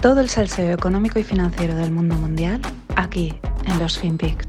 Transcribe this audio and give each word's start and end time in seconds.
Todo 0.00 0.20
el 0.20 0.28
salseo 0.28 0.72
económico 0.72 1.18
y 1.18 1.24
financiero 1.24 1.74
del 1.74 1.90
mundo 1.90 2.14
mundial 2.14 2.62
aquí 2.94 3.34
en 3.66 3.78
los 3.80 3.98
FinPix. 3.98 4.46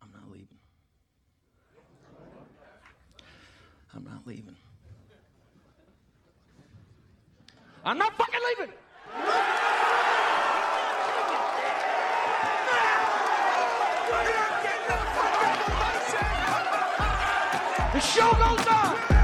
I'm 0.00 0.12
not 0.12 0.30
leaving. 0.30 0.58
I'm 3.92 4.04
not 4.04 4.24
leaving. 4.24 4.56
I'm 7.84 7.98
not 7.98 8.16
fucking 8.16 8.40
leaving. 8.56 8.74
The 17.92 18.00
show 18.00 18.30
goes 18.30 18.66
on. 18.68 19.19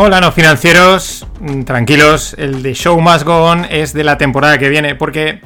Hola, 0.00 0.20
no 0.20 0.30
financieros, 0.30 1.26
Mm, 1.40 1.64
tranquilos, 1.64 2.36
el 2.38 2.62
de 2.62 2.72
Show 2.72 3.00
Must 3.00 3.24
Go 3.24 3.50
On 3.50 3.64
es 3.68 3.92
de 3.92 4.04
la 4.04 4.16
temporada 4.16 4.56
que 4.56 4.68
viene, 4.68 4.94
porque 4.94 5.40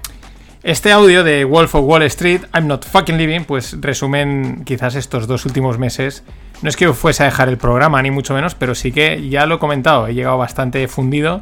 este 0.62 0.92
audio 0.92 1.24
de 1.24 1.46
Wolf 1.46 1.74
of 1.74 1.86
Wall 1.86 2.02
Street, 2.02 2.42
I'm 2.54 2.66
Not 2.66 2.84
Fucking 2.84 3.16
Living, 3.16 3.44
pues 3.44 3.78
resumen 3.80 4.62
quizás 4.66 4.94
estos 4.94 5.26
dos 5.26 5.46
últimos 5.46 5.78
meses. 5.78 6.22
No 6.60 6.68
es 6.68 6.76
que 6.76 6.92
fuese 6.92 7.22
a 7.22 7.26
dejar 7.26 7.48
el 7.48 7.56
programa, 7.56 8.02
ni 8.02 8.10
mucho 8.10 8.34
menos, 8.34 8.54
pero 8.54 8.74
sí 8.74 8.92
que 8.92 9.26
ya 9.30 9.46
lo 9.46 9.54
he 9.54 9.58
comentado, 9.58 10.06
he 10.06 10.12
llegado 10.12 10.36
bastante 10.36 10.86
fundido. 10.86 11.40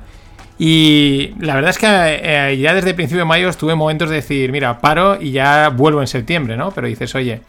Y 0.56 1.34
la 1.40 1.56
verdad 1.56 1.70
es 1.70 1.78
que 1.78 1.86
eh, 1.88 2.58
ya 2.58 2.74
desde 2.74 2.90
el 2.90 2.94
principio 2.94 3.22
de 3.22 3.26
mayo 3.26 3.48
estuve 3.48 3.74
momentos 3.74 4.08
de 4.08 4.14
decir, 4.14 4.52
mira, 4.52 4.78
paro 4.78 5.20
y 5.20 5.32
ya 5.32 5.68
vuelvo 5.70 6.00
en 6.00 6.06
septiembre, 6.06 6.56
¿no? 6.56 6.70
Pero 6.70 6.86
dices, 6.86 7.12
oye, 7.16 7.40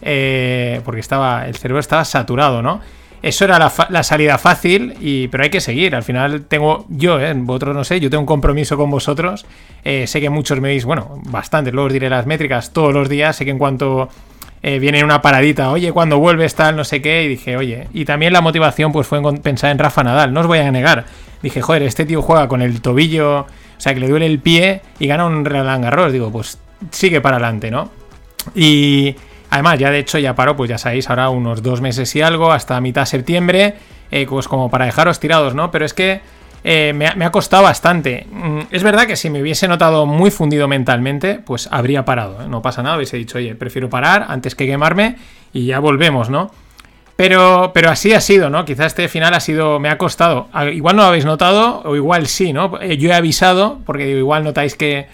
eh, 0.00 0.80
porque 0.82 1.00
estaba, 1.00 1.46
el 1.46 1.56
cerebro 1.56 1.80
estaba 1.80 2.06
saturado, 2.06 2.62
¿no? 2.62 2.80
Eso 3.24 3.46
era 3.46 3.58
la, 3.88 4.02
salida 4.02 4.36
fácil, 4.36 4.96
y, 5.00 5.28
pero 5.28 5.44
hay 5.44 5.48
que 5.48 5.62
seguir. 5.62 5.96
Al 5.96 6.02
final 6.02 6.44
tengo 6.44 6.84
yo, 6.90 7.18
¿eh? 7.18 7.32
vosotros 7.34 7.74
no 7.74 7.82
sé, 7.82 7.98
yo 7.98 8.10
tengo 8.10 8.20
un 8.20 8.26
compromiso 8.26 8.76
con 8.76 8.90
vosotros. 8.90 9.46
Eh, 9.82 10.06
sé 10.06 10.20
que 10.20 10.28
muchos 10.28 10.60
me 10.60 10.68
veis, 10.68 10.84
bueno, 10.84 11.22
bastante, 11.24 11.72
luego 11.72 11.86
os 11.86 11.92
diré 11.94 12.10
las 12.10 12.26
métricas 12.26 12.74
todos 12.74 12.92
los 12.92 13.08
días. 13.08 13.34
Sé 13.34 13.46
que 13.46 13.50
en 13.50 13.56
cuanto 13.56 14.10
eh, 14.62 14.78
viene 14.78 15.02
una 15.02 15.22
paradita, 15.22 15.70
oye, 15.70 15.90
cuando 15.90 16.18
vuelves 16.18 16.54
tal, 16.54 16.76
no 16.76 16.84
sé 16.84 17.00
qué, 17.00 17.24
y 17.24 17.28
dije, 17.28 17.56
oye, 17.56 17.88
y 17.94 18.04
también 18.04 18.30
la 18.34 18.42
motivación 18.42 18.92
pues 18.92 19.06
fue 19.06 19.20
en 19.20 19.38
pensar 19.38 19.70
en 19.70 19.78
Rafa 19.78 20.04
Nadal, 20.04 20.34
no 20.34 20.40
os 20.40 20.46
voy 20.46 20.58
a 20.58 20.70
negar. 20.70 21.06
Dije, 21.42 21.62
joder, 21.62 21.82
este 21.84 22.04
tío 22.04 22.20
juega 22.20 22.46
con 22.46 22.60
el 22.60 22.82
tobillo, 22.82 23.40
o 23.40 23.46
sea, 23.78 23.94
que 23.94 24.00
le 24.00 24.08
duele 24.08 24.26
el 24.26 24.38
pie 24.38 24.82
y 24.98 25.06
gana 25.06 25.24
un 25.24 25.46
Roland 25.46 25.82
Garros. 25.82 26.12
Digo, 26.12 26.30
pues 26.30 26.58
sigue 26.90 27.22
para 27.22 27.36
adelante, 27.36 27.70
¿no? 27.70 27.90
Y 28.54 29.16
además, 29.54 29.78
ya 29.78 29.90
de 29.90 29.98
hecho, 30.00 30.18
ya 30.18 30.34
paró, 30.34 30.56
pues 30.56 30.68
ya 30.68 30.78
sabéis, 30.78 31.08
ahora 31.08 31.30
unos 31.30 31.62
dos 31.62 31.80
meses 31.80 32.14
y 32.16 32.20
algo, 32.22 32.52
hasta 32.52 32.80
mitad 32.80 33.02
de 33.02 33.06
septiembre, 33.06 33.74
eh, 34.10 34.26
pues 34.28 34.48
como 34.48 34.70
para 34.70 34.84
dejaros 34.84 35.18
tirados, 35.20 35.54
¿no? 35.54 35.70
Pero 35.70 35.84
es 35.84 35.94
que 35.94 36.20
eh, 36.64 36.92
me, 36.94 37.06
ha, 37.06 37.30
costado 37.30 37.62
bastante. 37.62 38.26
Mm, 38.30 38.60
Es 38.70 38.82
verdad 38.82 39.06
que 39.06 39.16
si 39.16 39.30
me 39.30 39.40
hubiese 39.42 39.68
notado 39.68 40.06
muy 40.06 40.30
fundido 40.30 40.66
mentalmente, 40.68 41.34
pues 41.44 41.68
habría 41.70 42.04
parado, 42.04 42.42
¿eh? 42.42 42.46
no 42.48 42.62
pasa 42.62 42.82
nada, 42.82 42.96
hubiese 42.96 43.16
dicho, 43.16 43.38
oye, 43.38 43.54
prefiero 43.54 43.88
parar 43.90 44.26
antes 44.28 44.54
que 44.54 44.66
quemarme 44.66 45.16
y 45.52 45.66
ya 45.66 45.78
volvemos, 45.78 46.30
¿no? 46.30 46.50
Pero, 47.16 47.70
pero 47.72 47.90
así 47.90 48.12
ha 48.12 48.20
sido, 48.20 48.50
¿no? 48.50 48.64
Quizás 48.64 48.86
este 48.86 49.06
final 49.08 49.34
ha 49.34 49.40
sido. 49.40 49.78
Me 49.78 49.88
ha 49.88 49.98
costado. 49.98 50.48
A- 50.52 50.64
Igual 50.66 50.96
no 50.96 51.02
lo 51.02 51.08
habéis 51.08 51.24
notado, 51.24 51.80
o 51.84 51.94
igual 51.94 52.26
sí, 52.26 52.52
¿no? 52.52 52.80
Eh, 52.80 52.96
Yo 52.96 53.10
he 53.10 53.14
avisado, 53.14 53.78
porque 53.86 54.08
igual 54.18 54.42
notáis 54.42 54.74
que. 54.74 55.06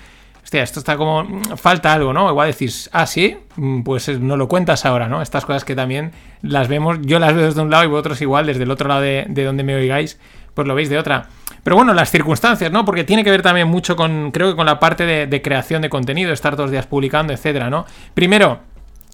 Hostia, 0.51 0.65
esto 0.65 0.81
está 0.81 0.97
como. 0.97 1.23
mm, 1.23 1.57
Falta 1.57 1.93
algo, 1.93 2.13
¿no? 2.13 2.29
Igual 2.29 2.51
decís, 2.51 2.91
ah, 2.93 3.07
sí, 3.07 3.37
mm, 3.55 3.83
pues 3.83 4.09
eh, 4.09 4.19
no 4.19 4.37
lo 4.37 4.49
cuentas 4.49 4.85
ahora, 4.85 5.07
¿no? 5.07 5.23
Estas 5.23 5.45
cosas 5.45 5.65
que 5.65 5.77
también 5.77 6.11
las 6.43 6.67
vemos. 6.67 6.99
Yo 7.03 7.21
las 7.21 7.35
veo 7.35 7.45
desde 7.45 7.61
un 7.63 7.71
lado 7.71 7.85
y 7.85 7.87
vosotros 7.87 8.21
igual, 8.21 8.47
desde 8.47 8.65
el 8.65 8.71
otro 8.73 8.89
lado 8.89 9.01
de, 9.01 9.27
de 9.29 9.45
donde 9.45 9.63
me 9.63 9.77
oigáis, 9.77 10.19
pues 10.55 10.67
lo 10.67 10.75
veis 10.75 10.89
de 10.89 10.99
otra. 10.99 11.29
Pero 11.63 11.77
bueno, 11.77 11.95
las 11.95 12.11
circunstancias, 12.11 12.73
¿no? 12.73 12.85
Porque 12.85 13.05
tiene 13.05 13.23
que 13.23 13.31
ver 13.31 13.43
también 13.43 13.69
mucho 13.69 13.95
con. 13.95 14.33
Creo 14.33 14.51
que 14.51 14.57
con 14.57 14.67
la 14.67 14.81
parte 14.81 15.07
de, 15.07 15.29
de 15.29 15.41
creación 15.41 15.83
de 15.83 15.89
contenido, 15.89 16.33
estar 16.33 16.59
los 16.59 16.73
días 16.73 16.85
publicando, 16.89 17.33
etcétera, 17.33 17.71
¿no? 17.71 17.87
Primero, 18.15 18.59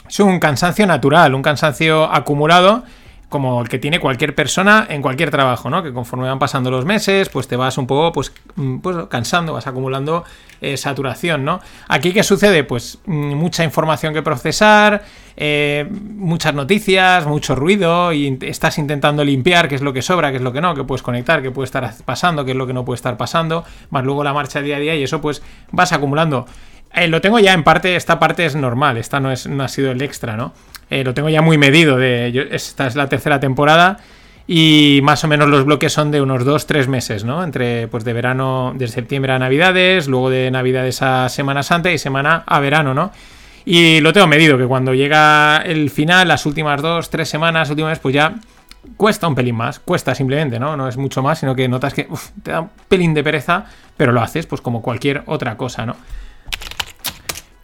es 0.08 0.18
un 0.20 0.40
cansancio 0.40 0.86
natural, 0.86 1.34
un 1.34 1.42
cansancio 1.42 2.10
acumulado 2.10 2.82
como 3.28 3.60
el 3.60 3.68
que 3.68 3.78
tiene 3.78 3.98
cualquier 3.98 4.34
persona 4.34 4.86
en 4.88 5.02
cualquier 5.02 5.30
trabajo, 5.30 5.68
¿no? 5.68 5.82
Que 5.82 5.92
conforme 5.92 6.28
van 6.28 6.38
pasando 6.38 6.70
los 6.70 6.84
meses, 6.84 7.28
pues 7.28 7.48
te 7.48 7.56
vas 7.56 7.76
un 7.76 7.86
poco, 7.86 8.12
pues, 8.12 8.32
mm, 8.54 8.78
pues 8.78 8.96
cansando, 9.08 9.52
vas 9.52 9.66
acumulando 9.66 10.24
eh, 10.60 10.76
saturación, 10.76 11.44
¿no? 11.44 11.60
Aquí, 11.88 12.12
¿qué 12.12 12.22
sucede? 12.22 12.62
Pues 12.62 12.98
mm, 13.04 13.34
mucha 13.34 13.64
información 13.64 14.14
que 14.14 14.22
procesar, 14.22 15.02
eh, 15.36 15.88
muchas 15.90 16.54
noticias, 16.54 17.26
mucho 17.26 17.56
ruido, 17.56 18.12
y 18.12 18.38
estás 18.42 18.78
intentando 18.78 19.24
limpiar 19.24 19.68
qué 19.68 19.74
es 19.74 19.82
lo 19.82 19.92
que 19.92 20.02
sobra, 20.02 20.30
qué 20.30 20.36
es 20.36 20.42
lo 20.42 20.52
que 20.52 20.60
no, 20.60 20.74
qué 20.74 20.84
puedes 20.84 21.02
conectar, 21.02 21.42
qué 21.42 21.50
puede 21.50 21.66
estar 21.66 21.92
pasando, 22.04 22.44
qué 22.44 22.52
es 22.52 22.56
lo 22.56 22.66
que 22.66 22.72
no 22.72 22.84
puede 22.84 22.96
estar 22.96 23.16
pasando, 23.16 23.64
más 23.90 24.04
luego 24.04 24.22
la 24.22 24.32
marcha 24.32 24.60
día 24.60 24.76
a 24.76 24.78
día, 24.78 24.94
y 24.94 25.02
eso 25.02 25.20
pues 25.20 25.42
vas 25.72 25.92
acumulando. 25.92 26.46
Eh, 26.94 27.08
lo 27.08 27.20
tengo 27.20 27.40
ya 27.40 27.52
en 27.52 27.64
parte, 27.64 27.96
esta 27.96 28.18
parte 28.18 28.46
es 28.46 28.54
normal, 28.54 28.96
esta 28.96 29.18
no, 29.20 29.32
es, 29.32 29.46
no 29.46 29.64
ha 29.64 29.68
sido 29.68 29.90
el 29.90 30.00
extra, 30.00 30.36
¿no? 30.36 30.54
Eh, 30.90 31.02
lo 31.04 31.14
tengo 31.14 31.28
ya 31.28 31.42
muy 31.42 31.58
medido, 31.58 31.96
de, 31.96 32.48
esta 32.52 32.86
es 32.86 32.94
la 32.94 33.08
tercera 33.08 33.40
temporada 33.40 33.98
y 34.46 35.00
más 35.02 35.24
o 35.24 35.28
menos 35.28 35.48
los 35.48 35.64
bloques 35.64 35.92
son 35.92 36.12
de 36.12 36.20
unos 36.20 36.44
2-3 36.44 36.86
meses, 36.86 37.24
¿no? 37.24 37.42
Entre, 37.42 37.88
pues 37.88 38.04
de 38.04 38.12
verano, 38.12 38.72
de 38.76 38.86
septiembre 38.86 39.32
a 39.32 39.38
Navidades, 39.38 40.06
luego 40.06 40.30
de 40.30 40.50
Navidades 40.50 41.02
a 41.02 41.28
Semana 41.28 41.64
Santa 41.64 41.90
y 41.90 41.98
semana 41.98 42.44
a 42.46 42.60
verano, 42.60 42.94
¿no? 42.94 43.10
Y 43.64 44.00
lo 44.00 44.12
tengo 44.12 44.28
medido, 44.28 44.56
que 44.56 44.66
cuando 44.66 44.94
llega 44.94 45.56
el 45.56 45.90
final, 45.90 46.28
las 46.28 46.46
últimas 46.46 46.80
dos, 46.80 47.10
tres 47.10 47.28
semanas, 47.28 47.68
últimas, 47.68 47.98
pues 47.98 48.14
ya 48.14 48.36
cuesta 48.96 49.26
un 49.26 49.34
pelín 49.34 49.56
más, 49.56 49.80
cuesta 49.80 50.14
simplemente, 50.14 50.60
¿no? 50.60 50.76
No 50.76 50.86
es 50.86 50.96
mucho 50.96 51.20
más, 51.20 51.40
sino 51.40 51.56
que 51.56 51.66
notas 51.66 51.92
que 51.92 52.06
uf, 52.08 52.30
te 52.44 52.52
da 52.52 52.60
un 52.60 52.70
pelín 52.88 53.12
de 53.14 53.24
pereza, 53.24 53.64
pero 53.96 54.12
lo 54.12 54.20
haces, 54.20 54.46
pues 54.46 54.60
como 54.60 54.82
cualquier 54.82 55.24
otra 55.26 55.56
cosa, 55.56 55.84
¿no? 55.84 55.96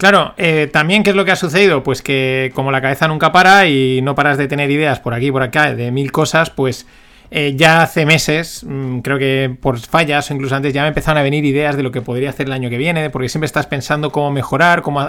Claro, 0.02 0.34
eh, 0.36 0.68
también, 0.72 1.04
¿qué 1.04 1.10
es 1.10 1.16
lo 1.16 1.24
que 1.24 1.30
ha 1.30 1.36
sucedido? 1.36 1.84
Pues 1.84 2.02
que 2.02 2.50
como 2.56 2.72
la 2.72 2.80
cabeza 2.80 3.06
nunca 3.06 3.30
para 3.30 3.68
y 3.68 4.00
no 4.02 4.16
paras 4.16 4.36
de 4.36 4.48
tener 4.48 4.68
ideas 4.68 4.98
por 4.98 5.14
aquí 5.14 5.28
y 5.28 5.30
por 5.30 5.44
acá 5.44 5.72
de 5.72 5.92
mil 5.92 6.10
cosas, 6.10 6.50
pues 6.50 6.88
eh, 7.30 7.54
ya 7.54 7.84
hace 7.84 8.04
meses, 8.04 8.64
mm, 8.68 8.98
creo 8.98 9.16
que 9.20 9.56
por 9.62 9.78
fallas 9.78 10.28
o 10.28 10.34
incluso 10.34 10.56
antes, 10.56 10.74
ya 10.74 10.82
me 10.82 10.88
empezaron 10.88 11.18
a 11.18 11.22
venir 11.22 11.44
ideas 11.44 11.76
de 11.76 11.84
lo 11.84 11.92
que 11.92 12.02
podría 12.02 12.30
hacer 12.30 12.46
el 12.46 12.52
año 12.52 12.68
que 12.68 12.78
viene, 12.78 13.10
porque 13.10 13.28
siempre 13.28 13.46
estás 13.46 13.68
pensando 13.68 14.10
cómo 14.10 14.32
mejorar, 14.32 14.82
cómo, 14.82 15.06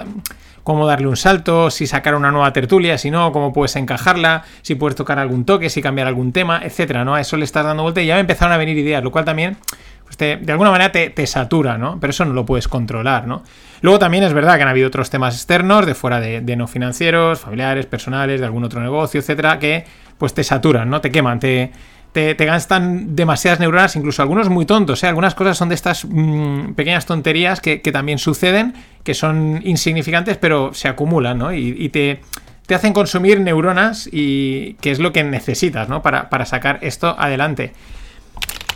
cómo 0.64 0.86
darle 0.86 1.08
un 1.08 1.18
salto, 1.18 1.72
si 1.72 1.88
sacar 1.88 2.14
una 2.14 2.30
nueva 2.30 2.54
tertulia, 2.54 3.00
si 3.00 3.10
no, 3.10 3.32
cómo 3.32 3.52
puedes 3.52 3.76
encajarla, 3.76 4.44
si 4.62 4.76
puedes 4.76 4.96
tocar 4.96 5.18
algún 5.18 5.44
toque, 5.44 5.72
si 5.72 5.82
cambiar 5.82 6.06
algún 6.06 6.32
tema, 6.32 6.62
etcétera, 6.64 7.04
¿no? 7.04 7.16
A 7.16 7.22
eso 7.22 7.36
le 7.36 7.46
estás 7.46 7.66
dando 7.66 7.82
vuelta 7.82 8.00
y 8.00 8.06
ya 8.06 8.14
me 8.14 8.22
empezaron 8.22 8.54
a 8.54 8.58
venir 8.58 8.78
ideas, 8.78 9.04
lo 9.04 9.10
cual 9.10 9.26
también 9.26 9.58
pues 10.04 10.18
de 10.18 10.52
alguna 10.52 10.72
manera 10.72 10.92
te, 10.92 11.10
te 11.10 11.26
satura, 11.28 11.78
¿no? 11.78 12.00
Pero 12.00 12.12
eso 12.12 12.26
no 12.26 12.34
lo 12.34 12.46
puedes 12.46 12.68
controlar, 12.68 13.28
¿no? 13.28 13.44
Luego 13.82 14.00
también 14.00 14.24
es 14.24 14.34
verdad 14.34 14.56
que 14.56 14.64
han 14.64 14.70
habido 14.70 14.88
otros 14.88 15.10
temas 15.10 15.36
externos, 15.36 15.86
de 15.86 15.96
fuera 15.96 16.20
de, 16.20 16.42
de 16.42 16.56
no 16.56 16.68
financieros, 16.68 17.40
familiares, 17.40 17.86
personales, 17.86 18.40
de 18.40 18.46
algún 18.46 18.64
otro 18.64 18.80
negocio, 18.82 19.20
etcétera, 19.20 19.60
que 19.60 19.86
pues 20.18 20.34
te 20.34 20.44
saturan, 20.44 20.90
¿no? 20.90 21.02
Te 21.02 21.12
queman, 21.12 21.40
te, 21.40 21.72
te, 22.14 22.46
gastan 22.46 23.16
demasiadas 23.16 23.60
neuronas, 23.60 23.96
incluso 23.96 24.22
algunos 24.22 24.50
muy 24.50 24.66
tontos, 24.66 25.04
¿eh? 25.04 25.08
Algunas 25.08 25.36
cosas 25.36 25.58
son 25.58 25.70
de 25.70 25.76
estas 25.76 26.06
mm, 26.06 26.74
pequeñas 26.76 27.06
tonterías 27.06 27.60
que, 27.60 27.82
que 27.82 27.92
también 27.92 28.20
suceden, 28.20 28.74
que 29.04 29.14
son 29.16 29.62
insignificantes, 29.66 30.38
pero 30.38 30.74
se 30.74 30.88
acumulan, 30.88 31.40
¿no? 31.40 31.52
Y, 31.52 31.76
y 31.78 31.90
te, 31.90 32.22
te 32.68 32.76
hacen 32.76 32.94
consumir 32.94 33.42
neuronas 33.42 34.08
y 34.12 34.76
que 34.76 34.92
es 34.92 35.00
lo 35.00 35.12
que 35.12 35.24
necesitas, 35.24 35.90
¿no? 35.90 36.02
Para, 36.02 36.30
para 36.30 36.46
sacar 36.46 36.80
esto 36.82 37.16
adelante. 37.18 37.74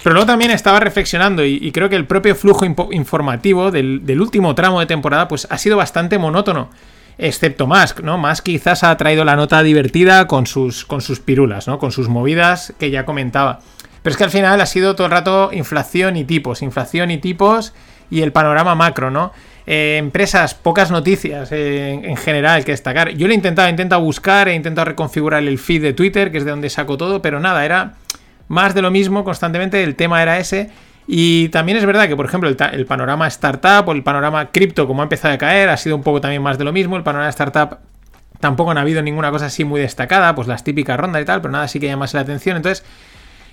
Pero 0.08 0.14
luego 0.14 0.28
también 0.28 0.52
estaba 0.52 0.80
reflexionando 0.80 1.44
y, 1.44 1.70
creo 1.74 1.90
que 1.90 1.98
el 1.98 2.06
propio 2.06 2.34
flujo 2.34 2.64
informativo 2.92 3.72
del, 3.72 4.06
del 4.06 4.22
último 4.22 4.56
tramo 4.56 4.80
de 4.80 4.86
temporada 4.86 5.28
pues 5.28 5.46
ha 5.50 5.58
sido 5.58 5.76
bastante 5.76 6.18
monótono. 6.18 6.70
Excepto 7.18 7.68
Musk, 7.68 8.00
¿no? 8.00 8.18
Musk 8.18 8.46
quizás 8.46 8.86
ha 8.86 8.96
traído 8.96 9.26
la 9.26 9.36
nota 9.36 9.62
divertida 9.64 10.26
con 10.26 10.48
sus, 10.48 10.86
con 10.86 11.02
sus 11.02 11.20
pirulas, 11.20 11.68
¿no? 11.68 11.78
Con 11.78 11.92
sus 11.92 12.08
movidas 12.08 12.74
que 12.80 12.90
ya 12.90 13.04
comentaba. 13.04 13.60
Pero 14.02 14.12
es 14.12 14.18
que 14.18 14.24
al 14.24 14.30
final 14.30 14.62
ha 14.62 14.66
sido 14.66 14.96
todo 14.96 15.08
el 15.08 15.12
rato 15.12 15.50
inflación 15.52 16.16
y 16.16 16.24
tipos, 16.24 16.62
inflación 16.62 17.12
y 17.12 17.18
tipos 17.18 17.74
y 18.10 18.22
el 18.22 18.32
panorama 18.32 18.76
macro, 18.76 19.12
¿no? 19.12 19.34
Eh, 19.66 19.98
empresas, 20.00 20.56
pocas 20.56 20.90
noticias 20.90 21.52
eh, 21.52 21.92
en, 21.92 22.06
en 22.06 22.16
general 22.16 22.64
que 22.64 22.72
destacar. 22.72 23.10
Yo 23.10 23.28
lo 23.28 23.34
he 23.34 23.36
intentado, 23.36 23.68
he 23.68 23.72
intentado 23.72 24.02
buscar, 24.02 24.48
he 24.48 24.56
intentado 24.56 24.86
reconfigurar 24.86 25.44
el 25.44 25.60
feed 25.60 25.82
de 25.82 25.92
Twitter, 25.92 26.32
que 26.32 26.38
es 26.38 26.46
de 26.46 26.52
donde 26.52 26.70
saco 26.70 26.96
todo, 26.96 27.22
pero 27.22 27.42
nada, 27.42 27.66
era 27.66 27.96
más 28.48 28.74
de 28.74 28.82
lo 28.82 28.92
mismo 28.92 29.24
constantemente, 29.24 29.84
el 29.84 29.96
tema 29.96 30.22
era 30.22 30.38
ese. 30.40 30.70
Y 31.08 31.50
también 31.50 31.78
es 31.78 31.86
verdad 31.86 32.08
que, 32.08 32.16
por 32.16 32.26
ejemplo, 32.26 32.50
el, 32.50 32.86
panorama 32.86 33.28
startup 33.28 33.88
o 33.88 33.94
el 33.94 34.04
panorama 34.04 34.52
cripto, 34.52 34.88
como 34.88 35.02
ha 35.02 35.06
empezado 35.06 35.34
a 35.34 35.38
caer, 35.38 35.70
ha 35.70 35.78
sido 35.78 35.96
un 35.96 36.04
poco 36.04 36.20
también 36.20 36.42
más 36.42 36.58
de 36.58 36.66
lo 36.66 36.74
mismo. 36.74 36.98
El 36.98 37.04
panorama 37.04 37.30
startup 37.30 37.78
tampoco 38.42 38.72
han 38.72 38.78
habido 38.78 39.02
ninguna 39.02 39.32
cosa 39.32 39.46
así 39.46 39.64
muy 39.64 39.80
destacada, 39.80 40.36
pues 40.36 40.48
las 40.48 40.64
típicas 40.64 41.00
rondas 41.00 41.22
y 41.22 41.26
tal, 41.26 41.42
pero 41.42 41.52
nada 41.52 41.64
así 41.64 41.80
que 41.80 41.88
llamase 41.88 42.18
la 42.18 42.22
atención. 42.22 42.58
Entonces, 42.58 42.84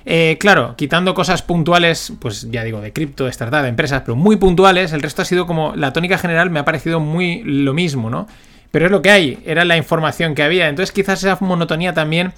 eh, 0.05 0.37
claro, 0.41 0.75
quitando 0.77 1.15
cosas 1.15 1.43
puntuales, 1.43 2.13
pues 2.21 2.51
ya 2.51 2.65
digo, 2.65 2.81
de 2.81 2.93
cripto, 2.93 3.25
de 3.25 3.31
startup, 3.31 3.63
de 3.63 3.69
empresas, 3.69 4.03
pero 4.05 4.17
muy 4.17 4.37
puntuales, 4.37 4.93
el 4.93 5.01
resto 5.01 5.23
ha 5.23 5.25
sido 5.25 5.47
como 5.47 5.77
la 5.77 5.93
tónica 5.93 6.19
general 6.19 6.51
me 6.51 6.59
ha 6.59 6.65
parecido 6.65 6.99
muy 6.99 7.43
lo 7.45 7.73
mismo, 7.73 8.11
¿no? 8.11 8.27
pero 8.75 8.87
es 8.87 8.91
lo 8.91 9.03
que 9.03 9.11
hay, 9.13 9.39
era 9.47 9.65
la 9.65 9.77
información 9.77 10.35
que 10.35 10.43
había. 10.43 10.69
Entonces 10.69 10.91
quizás 10.91 11.23
esa 11.23 11.39
monotonía 11.39 11.95
también 11.95 12.33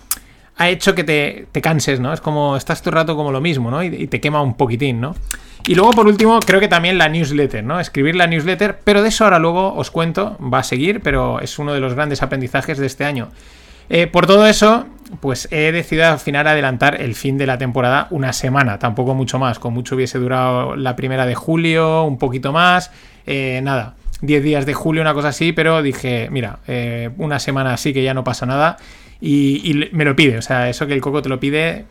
ha 0.57 0.69
hecho 0.69 0.95
que 0.95 1.05
te, 1.05 1.47
te 1.53 1.61
canses, 1.61 2.01
¿no? 2.01 2.13
Es 2.13 2.21
como, 2.21 2.57
estás 2.57 2.81
todo 2.81 2.91
el 2.91 2.97
rato 2.97 3.17
como 3.17 3.31
lo 3.31 3.41
mismo, 3.41 3.71
¿no? 3.71 3.83
Y, 3.83 4.07
te 4.07 4.21
quema 4.21 4.41
un 4.41 4.55
poquitín, 4.55 5.01
¿no? 5.01 5.15
Y 5.67 5.75
luego, 5.75 5.91
por 5.91 6.07
último, 6.07 6.41
creo 6.41 6.61
que 6.61 6.69
también 6.69 6.97
la 6.97 7.09
newsletter, 7.09 7.63
¿no? 7.63 7.79
Escribir 7.81 8.17
la 8.17 8.27
newsletter, 8.27 8.81
pero 8.83 9.03
de 9.03 9.09
eso 9.09 9.25
ahora 9.25 9.39
luego 9.39 9.75
os 9.75 9.91
cuento, 9.91 10.37
va 10.41 10.61
a 10.61 10.63
seguir, 10.63 11.01
pero 11.01 11.41
es 11.41 11.59
uno 11.59 11.75
de 11.75 11.81
los 11.81 11.95
grandes 11.95 12.23
aprendizajes 12.23 12.79
de 12.79 12.87
este 12.87 13.05
año. 13.05 13.29
Eh, 13.89 14.07
por 14.07 14.27
todo 14.27 14.47
eso, 14.47 14.87
pues 15.21 15.49
he 15.51 15.73
decidido 15.73 16.07
al 16.07 16.19
final 16.19 16.47
adelantar 16.47 17.01
el 17.01 17.15
fin 17.15 17.37
de 17.37 17.47
la 17.47 17.59
temporada 17.59 18.07
una 18.11 18.33
semana, 18.33 18.79
tampoco 18.79 19.15
mucho 19.15 19.39
más, 19.39 19.59
con 19.59 19.75
mucho 19.75 19.95
hubiese 19.95 20.19
durado 20.19 20.75
la 20.75 20.97
primera 20.97 21.27
de 21.27 21.35
julio, 21.35 22.05
un 22.05 22.19
poquito 22.19 22.53
más, 22.53 22.91
eh, 23.27 23.61
nada, 23.63 23.95
10 24.23 24.43
días 24.43 24.67
de 24.67 24.75
julio, 24.75 25.03
una 25.03 25.15
cosa 25.15 25.29
así, 25.29 25.53
pero 25.53 25.83
dije, 25.83 26.29
mira, 26.31 26.61
eh, 26.67 27.11
una 27.19 27.39
semana 27.39 27.75
así 27.75 27.93
que 27.93 28.03
ya 28.03 28.15
no 28.15 28.25
pasa 28.25 28.47
nada 28.47 28.79
y, 29.21 29.89
me 29.93 30.05
lo 30.05 30.15
pide, 30.15 30.39
o 30.39 30.43
sea, 30.43 30.69
eso 30.69 30.87
que 30.87 30.95
el 30.95 31.01
coco 31.01 31.23
te 31.23 31.29
lo 31.29 31.41
pide, 31.41 31.87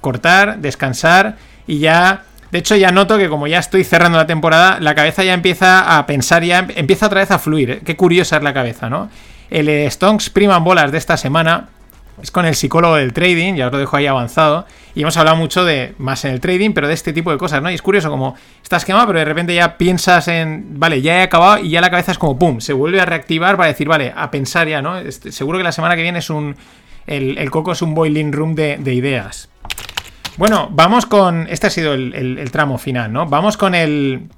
cortar, 0.00 0.58
descansar 0.58 1.36
y 1.66 1.78
ya... 1.78 2.24
De 2.52 2.60
hecho, 2.60 2.76
ya 2.76 2.92
noto 2.92 3.18
que 3.18 3.28
como 3.28 3.48
ya 3.48 3.58
estoy 3.58 3.82
cerrando 3.82 4.18
la 4.18 4.26
temporada, 4.28 4.78
la 4.80 4.94
cabeza 4.94 5.24
ya 5.24 5.34
empieza 5.34 5.98
a 5.98 6.06
pensar, 6.06 6.44
ya 6.44 6.66
empieza 6.76 7.06
otra 7.06 7.20
vez 7.20 7.32
a 7.32 7.40
fluir. 7.40 7.80
Qué 7.84 7.96
curiosa 7.96 8.36
es 8.36 8.42
la 8.44 8.54
cabeza, 8.54 8.88
¿no? 8.88 9.10
El 9.50 9.90
Stonks 9.90 10.30
Priman 10.30 10.62
Bolas 10.62 10.92
de 10.92 10.98
esta 10.98 11.16
semana 11.16 11.68
es 12.22 12.30
con 12.30 12.46
el 12.46 12.54
psicólogo 12.54 12.96
del 12.96 13.12
trading, 13.12 13.54
ya 13.54 13.66
os 13.66 13.72
lo 13.72 13.78
dejo 13.78 13.96
ahí 13.96 14.06
avanzado. 14.06 14.66
Y 14.94 15.02
hemos 15.02 15.16
hablado 15.16 15.36
mucho 15.36 15.64
de, 15.64 15.94
más 15.98 16.24
en 16.24 16.32
el 16.32 16.40
trading, 16.40 16.72
pero 16.72 16.88
de 16.88 16.94
este 16.94 17.12
tipo 17.12 17.30
de 17.30 17.38
cosas, 17.38 17.62
¿no? 17.62 17.70
Y 17.70 17.74
es 17.74 17.82
curioso 17.82 18.10
como 18.10 18.34
estás 18.62 18.84
quemado, 18.84 19.06
pero 19.08 19.18
de 19.18 19.24
repente 19.24 19.54
ya 19.54 19.76
piensas 19.76 20.28
en, 20.28 20.78
vale, 20.80 21.02
ya 21.02 21.18
he 21.18 21.22
acabado 21.22 21.58
y 21.58 21.70
ya 21.70 21.80
la 21.80 21.90
cabeza 21.90 22.12
es 22.12 22.18
como, 22.18 22.38
¡pum!, 22.38 22.60
se 22.60 22.72
vuelve 22.72 23.00
a 23.00 23.04
reactivar 23.04 23.56
para 23.56 23.68
decir, 23.68 23.88
vale, 23.88 24.12
a 24.16 24.30
pensar 24.30 24.68
ya, 24.68 24.80
¿no? 24.80 24.98
Este, 24.98 25.32
seguro 25.32 25.58
que 25.58 25.64
la 25.64 25.72
semana 25.72 25.96
que 25.96 26.02
viene 26.02 26.20
es 26.20 26.30
un, 26.30 26.56
el, 27.06 27.50
coco 27.50 27.72
es 27.72 27.82
un 27.82 27.94
boiling 27.94 28.32
room 28.32 28.54
de, 28.54 28.78
de 28.78 28.94
ideas. 28.94 29.48
Bueno, 30.36 30.68
vamos 30.70 31.06
con. 31.06 31.46
Este 31.48 31.68
ha 31.68 31.70
sido 31.70 31.94
el, 31.94 32.50
tramo 32.50 32.76
final, 32.76 33.12
¿no? 33.12 33.26
Vamos 33.26 33.56
con 33.56 33.74
el. 33.74 34.28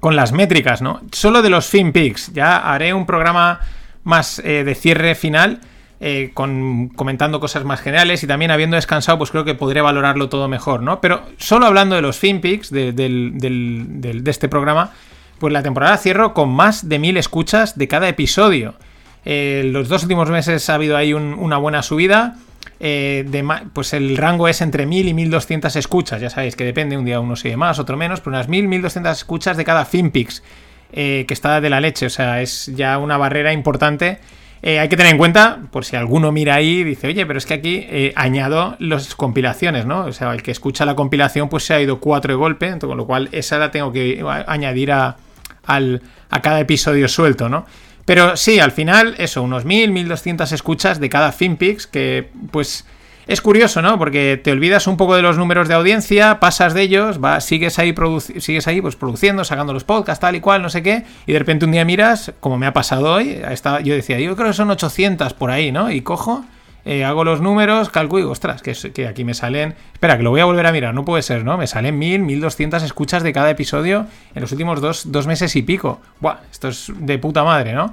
Con 0.00 0.16
las 0.16 0.32
métricas, 0.32 0.82
¿no? 0.82 1.00
Solo 1.12 1.42
de 1.42 1.50
los 1.50 1.66
FinPix. 1.66 2.32
Ya 2.32 2.58
haré 2.58 2.92
un 2.94 3.06
programa 3.06 3.60
más 4.04 4.40
eh, 4.40 4.64
de 4.64 4.74
cierre 4.74 5.14
final. 5.14 5.60
Eh, 6.00 6.30
comentando 6.32 7.40
cosas 7.40 7.64
más 7.64 7.80
generales 7.80 8.22
y 8.22 8.28
también 8.28 8.52
habiendo 8.52 8.76
descansado, 8.76 9.18
pues 9.18 9.32
creo 9.32 9.44
que 9.44 9.56
podré 9.56 9.80
valorarlo 9.80 10.28
todo 10.28 10.46
mejor, 10.46 10.80
¿no? 10.80 11.00
Pero 11.00 11.22
solo 11.38 11.66
hablando 11.66 11.96
de 11.96 12.02
los 12.02 12.18
FinPix, 12.18 12.70
de, 12.70 12.92
del, 12.92 13.32
del, 13.34 14.22
de 14.22 14.30
este 14.30 14.48
programa, 14.48 14.92
pues 15.40 15.52
la 15.52 15.64
temporada 15.64 15.96
cierro 15.96 16.34
con 16.34 16.50
más 16.50 16.88
de 16.88 17.00
mil 17.00 17.16
escuchas 17.16 17.76
de 17.76 17.88
cada 17.88 18.08
episodio. 18.08 18.76
Eh, 19.24 19.64
los 19.72 19.88
dos 19.88 20.04
últimos 20.04 20.30
meses 20.30 20.70
ha 20.70 20.74
habido 20.74 20.96
ahí 20.96 21.14
un, 21.14 21.34
una 21.34 21.56
buena 21.56 21.82
subida. 21.82 22.36
Eh, 22.78 23.28
pues 23.72 23.92
el 23.92 24.16
rango 24.16 24.46
es 24.46 24.60
entre 24.60 24.86
1000 24.86 25.08
y 25.08 25.14
1200 25.14 25.74
escuchas. 25.74 26.20
Ya 26.20 26.30
sabéis 26.30 26.54
que 26.54 26.62
depende, 26.62 26.96
un 26.96 27.06
día 27.06 27.18
uno 27.18 27.34
sigue 27.34 27.56
más, 27.56 27.80
otro 27.80 27.96
menos, 27.96 28.20
pero 28.20 28.36
unas 28.36 28.46
1000, 28.46 28.68
1200 28.68 29.16
escuchas 29.16 29.56
de 29.56 29.64
cada 29.64 29.84
FinPix, 29.84 30.44
que 30.92 31.26
está 31.28 31.60
de 31.60 31.70
la 31.70 31.80
leche. 31.80 32.06
O 32.06 32.10
sea, 32.10 32.40
es 32.40 32.70
ya 32.76 32.98
una 32.98 33.16
barrera 33.16 33.52
importante. 33.52 34.20
Eh, 34.62 34.78
hay 34.78 34.88
que 34.88 34.96
tener 34.96 35.12
en 35.12 35.18
cuenta, 35.18 35.60
por 35.70 35.84
si 35.84 35.96
alguno 35.96 36.32
mira 36.32 36.54
ahí 36.54 36.80
y 36.80 36.84
dice, 36.84 37.06
oye, 37.06 37.24
pero 37.26 37.38
es 37.38 37.46
que 37.46 37.54
aquí 37.54 37.86
eh, 37.88 38.12
añado 38.16 38.76
las 38.78 39.14
compilaciones, 39.14 39.86
¿no? 39.86 40.06
O 40.06 40.12
sea, 40.12 40.32
el 40.32 40.42
que 40.42 40.50
escucha 40.50 40.84
la 40.84 40.96
compilación, 40.96 41.48
pues 41.48 41.64
se 41.64 41.74
ha 41.74 41.80
ido 41.80 42.00
cuatro 42.00 42.32
de 42.32 42.36
golpe, 42.36 42.76
con 42.78 42.96
lo 42.96 43.06
cual 43.06 43.28
esa 43.32 43.58
la 43.58 43.70
tengo 43.70 43.92
que 43.92 44.24
añadir 44.46 44.92
a, 44.92 45.16
al, 45.64 46.02
a 46.30 46.42
cada 46.42 46.60
episodio 46.60 47.08
suelto, 47.08 47.48
¿no? 47.48 47.66
Pero 48.04 48.36
sí, 48.36 48.58
al 48.58 48.72
final, 48.72 49.14
eso, 49.18 49.42
unos 49.42 49.64
1000, 49.64 49.92
1200 49.92 50.50
escuchas 50.52 50.98
de 50.98 51.10
cada 51.10 51.30
FinPix, 51.30 51.86
que 51.86 52.30
pues 52.50 52.86
es 53.28 53.42
curioso, 53.42 53.82
¿no? 53.82 53.98
Porque 53.98 54.40
te 54.42 54.50
olvidas 54.50 54.86
un 54.86 54.96
poco 54.96 55.14
de 55.14 55.20
los 55.20 55.36
números 55.36 55.68
de 55.68 55.74
audiencia, 55.74 56.40
pasas 56.40 56.72
de 56.72 56.82
ellos, 56.82 57.22
va, 57.22 57.40
sigues 57.40 57.78
ahí, 57.78 57.94
sigues 58.38 58.66
ahí 58.66 58.80
pues 58.80 58.96
produciendo, 58.96 59.44
sacando 59.44 59.74
los 59.74 59.84
podcasts, 59.84 60.20
tal 60.20 60.34
y 60.34 60.40
cual, 60.40 60.62
no 60.62 60.70
sé 60.70 60.82
qué, 60.82 61.04
y 61.26 61.34
de 61.34 61.38
repente 61.38 61.66
un 61.66 61.72
día 61.72 61.84
miras, 61.84 62.32
como 62.40 62.56
me 62.56 62.66
ha 62.66 62.72
pasado 62.72 63.12
hoy, 63.12 63.40
estaba, 63.50 63.82
yo 63.82 63.94
decía, 63.94 64.18
yo 64.18 64.34
creo 64.34 64.48
que 64.48 64.54
son 64.54 64.70
800 64.70 65.34
por 65.34 65.50
ahí, 65.50 65.70
¿no? 65.70 65.90
Y 65.90 66.00
cojo, 66.00 66.42
eh, 66.86 67.04
hago 67.04 67.22
los 67.22 67.42
números, 67.42 67.90
calculo 67.90 68.20
y 68.20 68.22
digo, 68.22 68.32
ostras, 68.32 68.62
que, 68.62 68.72
que 68.72 69.06
aquí 69.06 69.22
me 69.22 69.34
salen... 69.34 69.74
Espera, 69.92 70.16
que 70.16 70.22
lo 70.22 70.30
voy 70.30 70.40
a 70.40 70.46
volver 70.46 70.66
a 70.66 70.72
mirar, 70.72 70.94
no 70.94 71.04
puede 71.04 71.22
ser, 71.22 71.44
¿no? 71.44 71.58
Me 71.58 71.66
salen 71.66 71.98
1000, 71.98 72.22
1200 72.22 72.82
escuchas 72.82 73.22
de 73.22 73.34
cada 73.34 73.50
episodio 73.50 74.06
en 74.34 74.40
los 74.40 74.52
últimos 74.52 74.80
dos, 74.80 75.12
dos 75.12 75.26
meses 75.26 75.54
y 75.54 75.60
pico. 75.60 76.00
Buah, 76.20 76.38
esto 76.50 76.68
es 76.68 76.90
de 76.96 77.18
puta 77.18 77.44
madre, 77.44 77.74
¿no? 77.74 77.92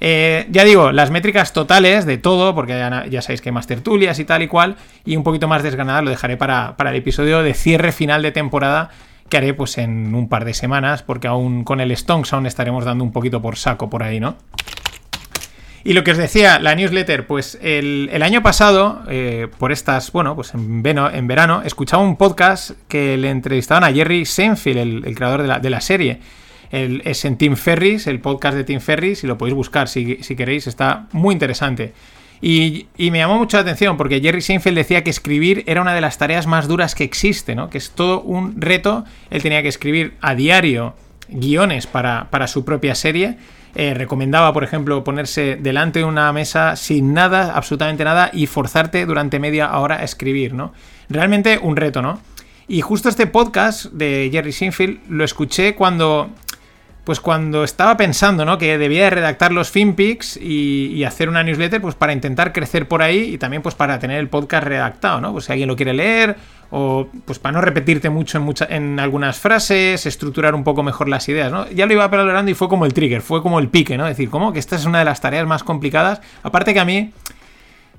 Eh, 0.00 0.46
ya 0.50 0.64
digo, 0.64 0.92
las 0.92 1.10
métricas 1.10 1.52
totales 1.52 2.06
de 2.06 2.16
todo, 2.16 2.54
porque 2.54 2.72
ya, 3.10 3.22
sabéis 3.22 3.42
que 3.42 3.50
hay 3.50 3.54
más 3.54 3.66
tertulias 3.66 4.18
y 4.18 4.24
tal 4.24 4.42
y 4.42 4.48
cual, 4.48 4.76
y 5.04 5.16
un 5.16 5.22
poquito 5.22 5.46
más 5.46 5.62
desgranada 5.62 6.00
lo 6.00 6.10
dejaré 6.10 6.38
para, 6.38 6.76
para, 6.76 6.90
el 6.90 6.96
episodio 6.96 7.42
de 7.42 7.52
cierre 7.52 7.92
final 7.92 8.22
de 8.22 8.32
temporada 8.32 8.90
que 9.28 9.36
haré 9.36 9.54
pues 9.54 9.78
en 9.78 10.14
un 10.14 10.28
par 10.28 10.44
de 10.44 10.54
semanas, 10.54 11.02
porque 11.02 11.28
aún 11.28 11.64
con 11.64 11.80
el 11.80 11.94
Stonks 11.96 12.32
aún 12.32 12.46
estaremos 12.46 12.84
dando 12.84 13.04
un 13.04 13.12
poquito 13.12 13.40
por 13.42 13.56
saco 13.56 13.88
por 13.88 14.02
ahí, 14.02 14.20
¿no? 14.20 14.36
Y 15.82 15.94
lo 15.94 16.04
que 16.04 16.10
os 16.10 16.18
decía, 16.18 16.58
la 16.58 16.74
newsletter, 16.74 17.26
pues 17.26 17.58
el, 17.62 18.10
el 18.12 18.22
año 18.22 18.42
pasado, 18.42 19.02
eh, 19.08 19.48
por 19.58 19.72
estas, 19.72 20.12
bueno, 20.12 20.34
pues 20.34 20.52
en, 20.52 20.82
verano, 20.82 21.62
escuchaba 21.64 22.02
un 22.02 22.16
podcast 22.16 22.72
que 22.88 23.16
le 23.16 23.30
entrevistaban 23.30 23.84
a 23.84 23.92
Jerry 23.92 24.26
Seinfeld, 24.26 24.76
el, 24.76 25.02
el 25.06 25.14
creador 25.14 25.42
de 25.42 25.48
la, 25.48 25.58
de 25.58 25.70
la 25.70 25.80
serie. 25.80 26.20
El, 26.70 27.02
es 27.04 27.24
en 27.24 27.36
Tim 27.36 27.56
Ferris, 27.56 28.06
el 28.06 28.20
podcast 28.20 28.56
de 28.56 28.64
Tim 28.64 28.80
Ferris, 28.80 29.24
y 29.24 29.26
lo 29.26 29.36
podéis 29.36 29.54
buscar 29.54 29.88
si, 29.88 30.18
si 30.22 30.36
queréis, 30.36 30.66
está 30.66 31.06
muy 31.12 31.32
interesante. 31.32 31.92
Y, 32.42 32.86
y, 32.96 33.10
me 33.10 33.18
llamó 33.18 33.38
mucho 33.38 33.58
la 33.58 33.62
atención 33.62 33.98
porque 33.98 34.20
Jerry 34.20 34.40
Seinfeld 34.40 34.76
decía 34.76 35.04
que 35.04 35.10
escribir 35.10 35.62
era 35.66 35.82
una 35.82 35.94
de 35.94 36.00
las 36.00 36.16
tareas 36.16 36.46
más 36.46 36.68
duras 36.68 36.94
que 36.94 37.04
existe, 37.04 37.54
¿no? 37.54 37.68
Que 37.68 37.76
es 37.76 37.90
todo 37.90 38.22
un 38.22 38.60
reto. 38.60 39.04
Él 39.28 39.42
tenía 39.42 39.62
que 39.62 39.68
escribir 39.68 40.14
a 40.22 40.34
diario 40.34 40.94
guiones 41.28 41.86
para, 41.86 42.28
para 42.30 42.46
su 42.46 42.64
propia 42.64 42.94
serie. 42.94 43.36
Eh, 43.74 43.94
recomendaba, 43.94 44.52
por 44.52 44.64
ejemplo, 44.64 45.04
ponerse 45.04 45.56
delante 45.56 46.00
de 46.00 46.04
una 46.04 46.32
mesa 46.32 46.76
sin 46.76 47.14
nada, 47.14 47.54
absolutamente 47.54 48.04
nada, 48.04 48.30
y 48.32 48.46
forzarte 48.46 49.06
durante 49.06 49.38
media 49.38 49.78
hora 49.78 49.96
a 49.96 50.04
escribir, 50.04 50.54
¿no? 50.54 50.72
Realmente 51.08 51.58
un 51.62 51.76
reto, 51.76 52.02
¿no? 52.02 52.20
Y 52.66 52.80
justo 52.80 53.08
este 53.08 53.26
podcast 53.26 53.86
de 53.86 54.28
Jerry 54.32 54.52
Seinfeld 54.52 55.00
lo 55.08 55.24
escuché 55.24 55.74
cuando 55.74 56.30
pues 57.04 57.20
cuando 57.20 57.64
estaba 57.64 57.96
pensando, 57.96 58.44
¿no? 58.44 58.58
Que 58.58 58.78
debía 58.78 59.04
de 59.04 59.10
redactar 59.10 59.52
los 59.52 59.70
FinPix 59.70 60.36
y, 60.36 60.92
y, 60.94 61.04
hacer 61.04 61.28
una 61.28 61.42
newsletter, 61.42 61.80
pues 61.80 61.94
para 61.94 62.12
intentar 62.12 62.52
crecer 62.52 62.88
por 62.88 63.02
ahí 63.02 63.34
y 63.34 63.38
también 63.38 63.62
pues 63.62 63.74
para 63.74 63.98
tener 63.98 64.18
el 64.18 64.28
podcast 64.28 64.64
redactado, 64.64 65.20
¿no? 65.20 65.32
Pues 65.32 65.46
si 65.46 65.52
alguien 65.52 65.68
lo 65.68 65.76
quiere 65.76 65.94
leer 65.94 66.36
o 66.70 67.08
pues 67.24 67.38
para 67.38 67.52
no 67.52 67.60
repetirte 67.60 68.10
mucho 68.10 68.38
en, 68.38 68.44
mucha, 68.44 68.66
en 68.68 69.00
algunas 69.00 69.38
frases, 69.38 70.06
estructurar 70.06 70.54
un 70.54 70.64
poco 70.64 70.82
mejor 70.82 71.08
las 71.08 71.28
ideas, 71.28 71.50
¿no? 71.50 71.68
Ya 71.70 71.86
lo 71.86 71.92
iba 71.92 72.06
valorando 72.06 72.50
y 72.50 72.54
fue 72.54 72.68
como 72.68 72.86
el 72.86 72.94
trigger, 72.94 73.22
fue 73.22 73.42
como 73.42 73.58
el 73.58 73.68
pique, 73.68 73.98
¿no? 73.98 74.06
Es 74.06 74.16
decir, 74.16 74.30
como 74.30 74.52
que 74.52 74.58
esta 74.58 74.76
es 74.76 74.84
una 74.84 75.00
de 75.00 75.04
las 75.04 75.20
tareas 75.20 75.46
más 75.46 75.64
complicadas, 75.64 76.20
aparte 76.42 76.72
que 76.72 76.80
a 76.80 76.84
mí 76.84 77.12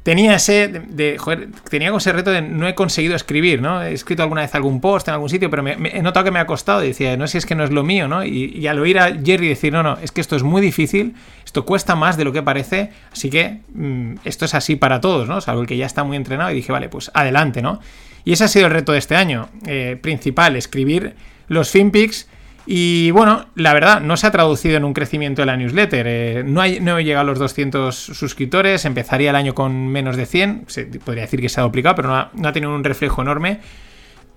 tenía 0.04 0.36
ese 0.36 0.68
de, 0.68 0.80
de, 0.80 1.18
joder, 1.18 1.50
tenía 1.70 1.96
ese 1.96 2.12
reto 2.12 2.32
de 2.32 2.42
no 2.42 2.68
he 2.68 2.76
conseguido 2.76 3.16
escribir, 3.16 3.62
¿no? 3.62 3.84
He 3.84 3.94
escrito 3.94 4.24
alguna 4.24 4.42
vez 4.42 4.56
algún 4.56 4.82
post 4.82 5.08
en 5.08 5.14
algún 5.14 5.30
sitio, 5.30 5.50
pero 5.50 5.64
me, 5.64 5.74
he 5.74 6.02
notado 6.02 6.24
que 6.26 6.32
me 6.32 6.40
ha 6.40 6.48
costado 6.48 6.84
y 6.84 6.88
decía, 6.88 7.16
no 7.18 7.28
sé 7.28 7.34
si 7.34 7.38
es 7.40 7.46
que 7.46 7.56
no 7.56 7.64
es 7.64 7.72
lo 7.72 7.84
mío, 7.84 8.08
¿no? 8.08 8.24
Y, 8.24 8.66
al 8.68 8.80
oír 8.80 9.00
a 9.00 9.14
Jerry 9.14 9.48
decir, 9.48 9.72
no, 9.74 9.84
no, 9.84 9.98
es 10.02 10.12
que 10.12 10.22
esto 10.22 10.36
es 10.36 10.44
muy 10.44 10.62
difícil, 10.62 11.16
esto 11.46 11.66
cuesta 11.66 11.96
más 11.96 12.18
de 12.18 12.24
lo 12.24 12.32
que 12.32 12.42
parece, 12.42 12.92
así 13.12 13.30
que 13.30 13.60
mmm, 13.74 14.16
esto 14.26 14.46
es 14.46 14.56
así 14.56 14.76
para 14.76 15.02
todos, 15.02 15.28
¿no? 15.28 15.42
Salvo 15.42 15.62
el 15.62 15.68
que 15.68 15.78
ya 15.78 15.86
está 15.86 16.04
muy 16.04 16.18
entrenado 16.18 16.52
y 16.52 16.56
dije, 16.56 16.72
vale, 16.72 16.90
pues 16.90 17.12
adelante, 17.14 17.62
¿no? 17.62 17.80
Y 18.24 18.34
ese 18.34 18.46
ha 18.46 18.48
sido 18.48 18.68
el 18.68 18.74
reto 18.74 18.92
de 18.92 19.00
este 19.00 19.16
año, 19.16 19.50
eh, 19.68 19.98
principal, 20.02 20.56
escribir 20.56 21.16
los 21.48 21.70
FinPix 21.72 22.28
y 22.74 23.12
bueno, 23.12 23.48
la 23.56 23.74
verdad, 23.74 24.00
no 24.00 24.16
se 24.16 24.28
ha 24.28 24.32
traducido 24.32 24.78
en 24.78 24.86
un 24.86 24.94
crecimiento 24.94 25.42
de 25.42 25.46
la 25.46 25.58
newsletter. 25.58 26.06
Eh, 26.08 26.44
no, 26.46 26.62
no 26.80 26.98
he 26.98 27.04
llegado 27.04 27.24
a 27.24 27.26
los 27.26 27.38
200 27.38 27.94
suscriptores, 27.94 28.86
empezaría 28.86 29.32
el 29.32 29.36
año 29.36 29.54
con 29.54 29.90
menos 29.90 30.16
de 30.16 30.26
100. 30.26 30.64
Se, 30.68 30.86
podría 30.86 31.24
decir 31.24 31.42
que 31.42 31.50
se 31.50 31.60
ha 31.60 31.66
duplicado, 31.66 31.96
pero 31.96 32.08
no 32.08 32.16
ha, 32.16 32.32
no 32.34 32.48
ha, 32.48 32.54
tenido 32.54 32.74
un 32.74 32.86
reflejo 32.86 33.24
enorme. 33.24 33.60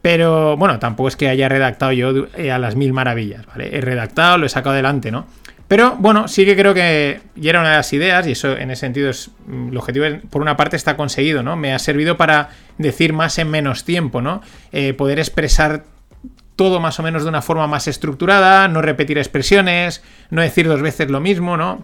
Pero 0.03 0.57
bueno, 0.57 0.81
tampoco 0.81 1.07
es 1.07 1.15
que 1.15 1.29
haya 1.29 1.49
redactado 1.49 1.93
yo 1.93 2.27
eh, 2.37 2.51
a 2.51 2.59
las 2.59 2.75
mil 2.75 2.93
maravillas, 2.93 3.47
¿vale? 3.47 3.71
He 3.73 3.81
redactado, 3.81 4.37
lo 4.37 4.47
he 4.47 4.49
sacado 4.49 4.73
adelante, 4.73 5.13
¿no? 5.13 5.29
Pero 5.69 5.95
bueno, 6.01 6.27
sí 6.27 6.45
que 6.45 6.57
creo 6.57 6.75
que 6.75 7.21
ya 7.37 7.51
era 7.51 7.61
una 7.61 7.71
de 7.71 7.77
las 7.77 7.93
ideas, 7.93 8.27
y 8.27 8.33
eso 8.33 8.57
en 8.57 8.73
ese 8.73 8.81
sentido 8.81 9.11
es. 9.11 9.31
mm, 9.47 9.69
El 9.69 9.77
objetivo, 9.77 10.07
por 10.29 10.43
una 10.43 10.57
parte, 10.57 10.75
está 10.75 10.97
conseguido, 10.97 11.45
¿no? 11.45 11.55
Me 11.55 11.73
ha 11.73 11.79
servido 11.79 12.17
para 12.17 12.49
decir 12.79 13.13
más 13.13 13.39
en 13.39 13.49
menos 13.49 13.85
tiempo, 13.85 14.21
¿no? 14.21 14.43
Eh, 14.73 14.93
poder 14.93 15.21
expresar 15.21 15.85
todo 16.57 16.81
más 16.81 16.99
o 17.01 17.03
menos 17.03 17.23
de 17.23 17.29
una 17.29 17.43
forma 17.43 17.67
más 17.67 17.89
estructurada, 17.89 18.69
no 18.69 18.83
repetir 18.83 19.19
expresiones, 19.19 20.03
no 20.31 20.43
decir 20.43 20.69
dos 20.69 20.83
veces 20.83 21.11
lo 21.11 21.21
mismo, 21.21 21.57
¿no? 21.57 21.83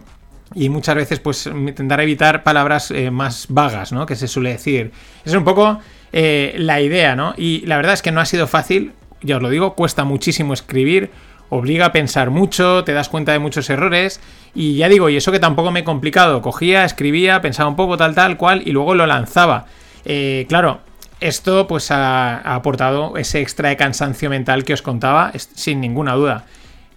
Y 0.53 0.69
muchas 0.69 0.95
veces, 0.95 1.19
pues, 1.19 1.45
intentar 1.45 2.01
evitar 2.01 2.43
palabras 2.43 2.91
eh, 2.91 3.09
más 3.09 3.47
vagas, 3.49 3.91
¿no? 3.91 4.05
Que 4.05 4.15
se 4.15 4.27
suele 4.27 4.51
decir. 4.51 4.91
Es 5.23 5.33
un 5.33 5.43
poco 5.43 5.79
eh, 6.11 6.55
la 6.57 6.81
idea, 6.81 7.15
¿no? 7.15 7.33
Y 7.37 7.65
la 7.65 7.77
verdad 7.77 7.93
es 7.93 8.01
que 8.01 8.11
no 8.11 8.19
ha 8.19 8.25
sido 8.25 8.47
fácil, 8.47 8.93
ya 9.21 9.37
os 9.37 9.41
lo 9.41 9.49
digo, 9.49 9.75
cuesta 9.75 10.03
muchísimo 10.03 10.53
escribir 10.53 11.11
obliga 11.51 11.87
a 11.87 11.91
pensar 11.91 12.31
mucho, 12.31 12.85
te 12.85 12.93
das 12.93 13.09
cuenta 13.09 13.33
de 13.33 13.39
muchos 13.39 13.69
errores 13.69 14.21
y 14.55 14.77
ya 14.77 14.87
digo, 14.87 15.09
y 15.09 15.17
eso 15.17 15.33
que 15.33 15.39
tampoco 15.39 15.69
me 15.69 15.81
he 15.81 15.83
complicado, 15.83 16.41
cogía, 16.41 16.85
escribía, 16.85 17.41
pensaba 17.41 17.69
un 17.69 17.75
poco 17.75 17.97
tal, 17.97 18.15
tal, 18.15 18.37
cual 18.37 18.63
y 18.65 18.71
luego 18.71 18.95
lo 18.95 19.05
lanzaba. 19.05 19.65
Eh, 20.05 20.45
claro, 20.47 20.79
esto 21.21 21.67
pues 21.67 21.91
ha, 21.91 22.37
aportado 22.39 23.15
ese 23.15 23.39
extra 23.39 23.69
de 23.69 23.77
cansancio 23.77 24.29
mental 24.29 24.65
que 24.65 24.73
os 24.73 24.81
contaba, 24.81 25.31
sin 25.35 25.79
ninguna 25.79 26.13
duda. 26.15 26.45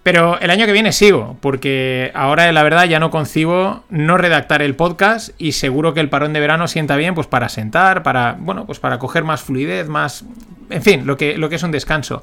Pero 0.03 0.39
el 0.39 0.51
año 0.51 0.67
que 0.67 0.71
viene 0.71 0.91
sigo, 0.91 1.37
porque 1.41 2.11
ahora 2.13 2.51
la 2.51 2.61
verdad 2.61 2.85
ya 2.85 2.99
no 2.99 3.09
concibo 3.09 3.83
no 3.89 4.17
redactar 4.17 4.61
el 4.61 4.75
podcast 4.75 5.29
y 5.39 5.53
seguro 5.53 5.93
que 5.95 5.99
el 5.99 6.09
parón 6.09 6.33
de 6.33 6.39
verano 6.39 6.67
sienta 6.67 6.95
bien 6.95 7.15
pues 7.15 7.25
para 7.25 7.49
sentar, 7.49 8.03
para, 8.03 8.35
bueno, 8.39 8.67
pues 8.67 8.79
para 8.79 8.99
coger 8.99 9.23
más 9.23 9.41
fluidez, 9.41 9.87
más... 9.87 10.25
En 10.69 10.83
fin, 10.83 11.07
lo 11.07 11.17
que, 11.17 11.37
lo 11.37 11.49
que 11.49 11.55
es 11.55 11.63
un 11.63 11.71
descanso. 11.71 12.21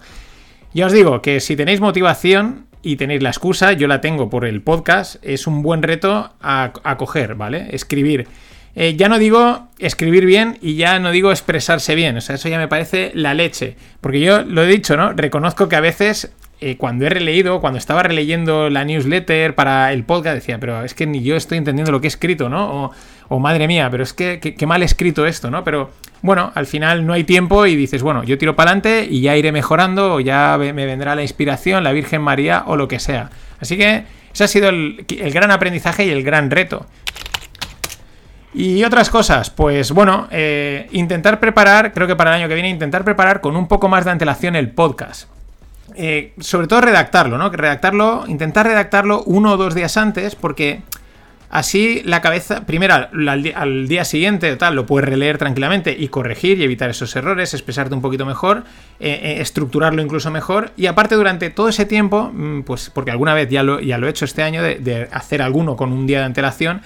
Ya 0.75 0.87
os 0.87 0.93
digo 0.93 1.23
que 1.23 1.41
si 1.41 1.57
tenéis 1.57 1.81
motivación 1.81 2.67
y 2.83 2.97
tenéis 2.97 3.23
la 3.23 3.31
excusa, 3.31 3.73
yo 3.73 3.89
la 3.89 4.01
tengo 4.01 4.31
por 4.31 4.45
el 4.45 4.63
podcast, 4.63 5.17
es 5.23 5.49
un 5.49 5.63
buen 5.63 5.83
reto 5.83 6.33
a 6.41 6.97
coger, 6.99 7.35
¿vale? 7.35 7.69
Escribir. 7.73 8.29
Eh, 8.75 8.97
ya 8.97 9.09
no 9.09 9.19
digo 9.19 9.69
escribir 9.79 10.25
bien 10.25 10.59
y 10.63 10.77
ya 10.77 10.99
no 10.99 11.11
digo 11.11 11.31
expresarse 11.31 11.95
bien, 11.95 12.17
o 12.17 12.21
sea, 12.21 12.37
eso 12.37 12.49
ya 12.49 12.59
me 12.59 12.69
parece 12.69 13.13
la 13.15 13.35
leche. 13.35 13.77
Porque 14.01 14.21
yo 14.21 14.43
lo 14.43 14.63
he 14.63 14.67
dicho, 14.67 14.97
¿no? 14.97 15.13
Reconozco 15.13 15.69
que 15.69 15.77
a 15.77 15.81
veces 15.81 16.33
eh, 16.61 16.77
cuando 16.77 17.05
he 17.05 17.11
releído, 17.11 17.61
cuando 17.61 17.79
estaba 17.79 18.03
releyendo 18.03 18.71
la 18.71 18.85
newsletter 18.85 19.55
para 19.55 19.93
el 19.93 20.05
podcast, 20.05 20.37
decía, 20.37 20.59
pero 20.59 20.85
es 20.85 20.95
que 20.95 21.07
ni 21.07 21.23
yo 21.23 21.37
estoy 21.37 21.59
entendiendo 21.59 21.93
lo 21.93 22.01
que 22.01 22.07
he 22.07 22.09
escrito, 22.09 22.49
¿no? 22.49 22.93
O, 23.29 23.39
madre 23.39 23.67
mía, 23.67 23.89
pero 23.91 24.03
es 24.03 24.13
que 24.13 24.39
qué 24.41 24.67
mal 24.67 24.83
escrito 24.83 25.27
esto, 25.27 25.51
¿no? 25.51 25.65
Pero 25.65 25.91
bueno, 26.21 26.53
al 26.55 26.67
final 26.67 27.07
no 27.07 27.15
hay 27.15 27.25
tiempo 27.25 27.67
y 27.67 27.77
dices, 27.77 28.03
bueno, 28.03 28.25
yo 28.25 28.37
tiro 28.37 28.55
para 28.55 28.71
adelante 28.71 29.09
y 29.11 29.23
ya 29.23 29.37
iré 29.37 29.53
mejorando 29.53 30.15
o 30.15 30.21
ya 30.21 30.59
me 30.59 30.87
vendrá 30.87 31.15
la 31.15 31.23
inspiración, 31.23 31.83
la 31.83 31.93
Virgen 31.93 32.21
María 32.21 32.63
o 32.67 32.77
lo 32.77 32.89
que 32.89 33.01
sea. 33.01 33.31
Así 33.59 33.79
que 33.79 34.05
ese 34.33 34.45
ha 34.45 34.49
sido 34.49 34.69
el 34.69 35.05
gran 35.33 35.51
aprendizaje 35.51 36.05
y 36.05 36.11
el 36.11 36.23
gran 36.23 36.51
reto. 36.51 36.87
Y 38.55 38.85
otras 38.85 39.09
cosas, 39.09 39.49
pues 39.49 39.93
bueno, 39.93 40.29
eh, 40.31 40.87
intentar 40.93 41.41
preparar, 41.41 41.93
creo 41.93 42.07
que 42.07 42.17
para 42.17 42.31
el 42.31 42.43
año 42.43 42.49
que 42.49 42.55
viene, 42.55 42.69
intentar 42.69 43.03
preparar 43.03 43.41
con 43.41 43.57
un 43.57 43.67
poco 43.67 43.89
más 43.89 44.05
de 44.05 44.11
antelación 44.11 44.57
el 44.57 44.71
podcast. 44.71 45.29
Eh, 45.95 46.33
sobre 46.39 46.67
todo 46.67 46.83
redactarlo, 46.83 47.39
¿no? 47.39 47.49
Redactarlo, 47.51 48.25
intentar 48.27 48.67
redactarlo 48.67 49.23
uno 49.25 49.53
o 49.53 49.57
dos 49.57 49.75
días 49.75 49.97
antes, 49.97 50.35
porque 50.35 50.83
así 51.51 52.03
la 52.05 52.21
cabeza, 52.21 52.65
primero 52.67 52.95
al, 52.95 53.89
día 53.89 54.05
siguiente, 54.05 54.55
tal, 54.57 54.75
lo 54.75 54.87
puedes 54.87 55.09
releer 55.09 55.39
tranquilamente 55.39 55.95
y 55.99 56.09
corregir 56.09 56.59
y 56.59 56.65
evitar 56.65 56.91
esos 56.91 57.15
errores, 57.17 57.55
expresarte 57.55 57.95
un 57.95 58.03
poquito 58.03 58.27
mejor, 58.27 58.65
eh, 59.01 59.37
estructurarlo 59.41 60.03
incluso 60.03 60.31
mejor. 60.31 60.73
Y 60.77 60.87
aparte, 60.87 61.15
durante 61.15 61.51
todo 61.51 61.69
ese 61.69 61.87
tiempo, 61.87 62.31
mm, 62.33 62.63
pues 62.63 62.91
porque 62.91 63.11
alguna 63.11 63.33
vez 63.35 63.49
ya 63.49 63.63
lo, 63.63 63.81
ya 63.81 63.99
lo 63.99 64.07
he 64.07 64.11
hecho 64.11 64.25
este 64.25 64.43
año, 64.43 64.63
de, 64.63 65.09
hacer 65.11 65.41
alguno 65.43 65.77
con 65.77 65.93
un 65.93 66.07
día 66.07 66.19
de 66.19 66.25
antelación, 66.25 66.83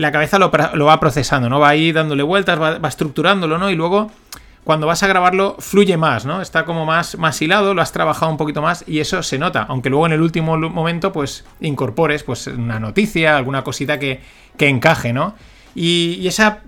la 0.00 0.10
cabeza 0.12 0.38
lo, 0.38 0.50
va 0.50 0.98
procesando, 0.98 1.50
¿no? 1.50 1.60
Va 1.60 1.68
ahí 1.68 1.92
dándole 1.92 2.22
vueltas, 2.22 2.58
va, 2.58 2.88
estructurándolo, 2.88 3.58
¿no? 3.58 3.68
Y 3.68 3.74
luego 3.74 4.10
cuando 4.64 4.86
vas 4.86 5.02
a 5.02 5.06
grabarlo 5.06 5.56
fluye 5.58 5.98
más, 5.98 6.24
¿no? 6.24 6.40
Está 6.40 6.64
como 6.64 6.86
más, 6.86 7.18
más 7.18 7.42
hilado, 7.42 7.74
lo 7.74 7.82
has 7.82 7.92
trabajado 7.92 8.32
un 8.32 8.38
poquito 8.38 8.62
más 8.62 8.82
y 8.86 9.00
eso 9.00 9.22
se 9.22 9.38
nota, 9.38 9.66
aunque 9.68 9.90
luego 9.90 10.06
en 10.06 10.12
el 10.12 10.22
último 10.22 10.56
momento 10.56 11.12
pues 11.12 11.44
incorpores 11.60 12.22
pues 12.22 12.46
una 12.46 12.80
noticia, 12.80 13.36
alguna 13.36 13.62
cosita 13.62 13.98
que, 13.98 14.22
que 14.56 14.68
encaje, 14.68 15.12
¿no? 15.12 15.34
Y, 15.74 16.26
esa 16.26 16.60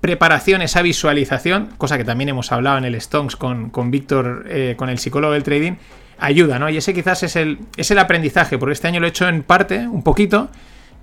preparación, 0.00 0.62
esa 0.62 0.80
visualización, 0.80 1.68
cosa 1.76 1.98
que 1.98 2.04
también 2.04 2.30
hemos 2.30 2.52
hablado 2.52 2.78
en 2.78 2.86
el 2.86 2.98
Stonks 2.98 3.36
con, 3.36 3.68
con 3.68 3.90
Víctor, 3.90 4.46
eh, 4.48 4.76
con 4.78 4.88
el 4.88 4.98
psicólogo 4.98 5.34
del 5.34 5.42
trading, 5.42 5.72
ayuda, 6.18 6.58
¿no? 6.58 6.70
Y 6.70 6.78
ese 6.78 6.94
quizás 6.94 7.22
es 7.22 7.36
el, 7.36 7.58
es 7.76 7.90
el 7.90 7.98
aprendizaje, 7.98 8.56
porque 8.56 8.72
este 8.72 8.88
año 8.88 8.98
lo 8.98 9.06
he 9.06 9.10
hecho 9.10 9.28
en 9.28 9.42
parte, 9.42 9.86
un 9.86 10.02
poquito, 10.02 10.48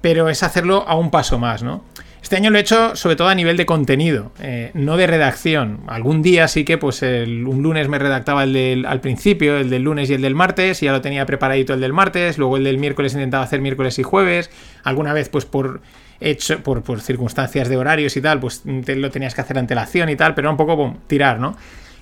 pero 0.01 0.29
es 0.29 0.43
hacerlo 0.43 0.83
a 0.87 0.95
un 0.95 1.11
paso 1.11 1.39
más, 1.39 1.63
¿no? 1.63 1.83
Este 2.25 2.37
año 2.37 2.49
lo 2.49 2.57
he 2.57 2.61
hecho 2.61 2.95
sobre 2.95 3.15
todo 3.15 3.27
a 3.27 3.35
nivel 3.35 3.55
de 3.55 3.67
contenido, 3.67 4.31
eh, 4.39 4.71
no 4.73 4.97
de 4.97 5.05
redacción. 5.05 5.81
Algún 5.85 6.23
día 6.23 6.47
sí 6.47 6.65
que 6.65 6.79
pues 6.79 7.03
un 7.03 7.61
lunes 7.61 7.87
me 7.87 7.99
redactaba 7.99 8.45
el 8.45 8.53
del, 8.53 8.85
al 8.87 8.99
principio, 8.99 9.57
el 9.57 9.69
del 9.69 9.83
lunes 9.83 10.09
y 10.09 10.15
el 10.15 10.23
del 10.23 10.33
martes, 10.33 10.81
y 10.81 10.87
ya 10.87 10.91
lo 10.91 11.01
tenía 11.01 11.27
preparadito 11.27 11.75
el 11.75 11.81
del 11.81 11.93
martes, 11.93 12.39
luego 12.39 12.57
el 12.57 12.63
del 12.63 12.79
miércoles 12.79 13.13
intentaba 13.13 13.43
hacer 13.43 13.61
miércoles 13.61 13.99
y 13.99 14.03
jueves, 14.03 14.49
alguna 14.83 15.13
vez 15.13 15.29
pues 15.29 15.45
por 15.45 15.81
hecho 16.19 16.63
por, 16.63 16.99
circunstancias 16.99 17.69
de 17.69 17.77
horarios 17.77 18.17
y 18.17 18.21
tal, 18.21 18.39
pues 18.39 18.63
lo 18.65 19.11
tenías 19.11 19.35
que 19.35 19.41
hacer 19.41 19.59
antelación 19.59 20.09
y 20.09 20.15
tal, 20.15 20.33
pero 20.33 20.49
un 20.49 20.57
poco 20.57 20.97
tirar, 21.05 21.39
¿no? 21.39 21.55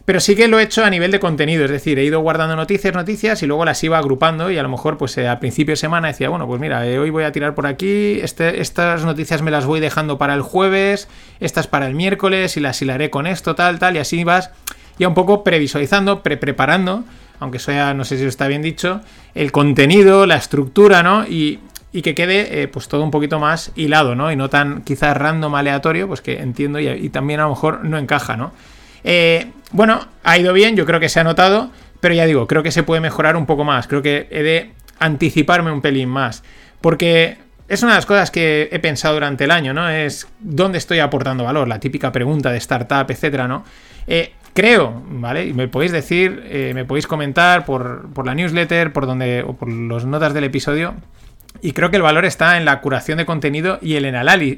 Pero 0.05 0.19
sí 0.19 0.35
que 0.35 0.49
lo 0.49 0.59
he 0.59 0.63
hecho 0.63 0.83
a 0.83 0.89
nivel 0.89 1.11
de 1.11 1.19
contenido, 1.21 1.63
es 1.63 1.71
decir, 1.71 1.97
he 1.97 2.03
ido 2.03 2.19
guardando 2.19 2.57
noticias, 2.57 2.93
noticias 2.93 3.41
y 3.41 3.47
luego 3.47 3.63
las 3.63 3.81
iba 3.85 3.97
agrupando 3.97 4.51
y 4.51 4.57
a 4.57 4.63
lo 4.63 4.67
mejor 4.67 4.97
pues 4.97 5.17
eh, 5.17 5.29
a 5.29 5.39
principio 5.39 5.71
de 5.71 5.77
semana 5.77 6.09
decía, 6.09 6.27
bueno, 6.27 6.45
pues 6.45 6.59
mira, 6.59 6.85
eh, 6.85 6.99
hoy 6.99 7.09
voy 7.09 7.23
a 7.23 7.31
tirar 7.31 7.55
por 7.55 7.67
aquí, 7.67 8.19
este, 8.21 8.59
estas 8.59 9.05
noticias 9.05 9.41
me 9.41 9.49
las 9.49 9.65
voy 9.65 9.79
dejando 9.79 10.17
para 10.17 10.33
el 10.33 10.41
jueves, 10.41 11.07
estas 11.39 11.67
para 11.67 11.87
el 11.87 11.95
miércoles 11.95 12.57
y 12.57 12.59
las 12.59 12.81
hilaré 12.81 13.09
con 13.09 13.27
esto, 13.27 13.55
tal, 13.55 13.79
tal, 13.79 13.95
y 13.95 13.99
así 13.99 14.25
vas 14.25 14.51
ya 14.99 15.07
un 15.07 15.13
poco 15.13 15.41
previsualizando, 15.41 16.21
pre-preparando, 16.21 17.05
aunque 17.39 17.59
sea, 17.59 17.93
no 17.93 18.03
sé 18.03 18.17
si 18.17 18.25
está 18.25 18.47
bien 18.47 18.61
dicho, 18.61 18.99
el 19.35 19.53
contenido, 19.53 20.25
la 20.25 20.35
estructura, 20.35 21.01
¿no? 21.01 21.25
Y, 21.25 21.59
que 22.01 22.15
quede 22.15 22.63
eh, 22.63 22.67
pues 22.67 22.87
todo 22.87 23.03
un 23.03 23.11
poquito 23.11 23.39
más 23.39 23.71
hilado, 23.75 24.15
¿no? 24.15 24.31
Y 24.31 24.35
no 24.35 24.49
tan 24.49 24.81
quizás 24.81 25.15
random, 25.15 25.53
aleatorio, 25.53 26.07
pues 26.07 26.21
que 26.21 26.39
entiendo 26.39 26.79
y, 26.79 26.87
y 26.87 27.09
también 27.09 27.39
a 27.39 27.43
lo 27.43 27.49
mejor 27.49 27.85
no 27.85 27.99
encaja, 27.99 28.35
¿no? 28.35 28.51
Eh, 29.03 29.51
bueno, 29.71 30.07
ha 30.23 30.37
ido 30.37 30.53
bien, 30.53 30.75
yo 30.75 30.85
creo 30.85 30.99
que 30.99 31.09
se 31.09 31.19
ha 31.19 31.23
notado, 31.23 31.71
pero 31.99 32.13
ya 32.13 32.25
digo, 32.25 32.47
creo 32.47 32.63
que 32.63 32.71
se 32.71 32.83
puede 32.83 33.01
mejorar 33.01 33.35
un 33.35 33.45
poco 33.45 33.63
más. 33.63 33.87
Creo 33.87 34.01
que 34.01 34.27
he 34.29 34.43
de 34.43 34.71
anticiparme 34.99 35.71
un 35.71 35.81
pelín 35.81 36.09
más. 36.09 36.43
Porque 36.81 37.37
es 37.67 37.81
una 37.81 37.93
de 37.93 37.97
las 37.97 38.05
cosas 38.05 38.29
que 38.29 38.69
he 38.71 38.79
pensado 38.79 39.15
durante 39.15 39.45
el 39.45 39.51
año, 39.51 39.73
¿no? 39.73 39.89
Es 39.89 40.27
dónde 40.39 40.77
estoy 40.77 40.99
aportando 40.99 41.43
valor, 41.43 41.67
la 41.67 41.79
típica 41.79 42.11
pregunta 42.11 42.51
de 42.51 42.57
startup, 42.57 43.09
etcétera, 43.09 43.47
¿no? 43.47 43.63
Eh, 44.05 44.33
creo, 44.53 45.01
¿vale? 45.07 45.47
Y 45.47 45.53
me 45.53 45.67
podéis 45.67 45.91
decir, 45.91 46.43
eh, 46.45 46.71
me 46.75 46.85
podéis 46.85 47.07
comentar 47.07 47.65
por, 47.65 48.09
por, 48.13 48.25
la 48.25 48.35
newsletter, 48.35 48.91
por 48.91 49.07
donde, 49.07 49.43
o 49.45 49.53
por 49.53 49.71
las 49.71 50.05
notas 50.05 50.33
del 50.33 50.43
episodio. 50.43 50.95
Y 51.61 51.71
creo 51.71 51.89
que 51.89 51.95
el 51.95 52.01
valor 52.01 52.25
está 52.25 52.57
en 52.57 52.65
la 52.65 52.81
curación 52.81 53.17
de 53.17 53.25
contenido 53.25 53.79
y, 53.81 53.95
el 53.95 54.05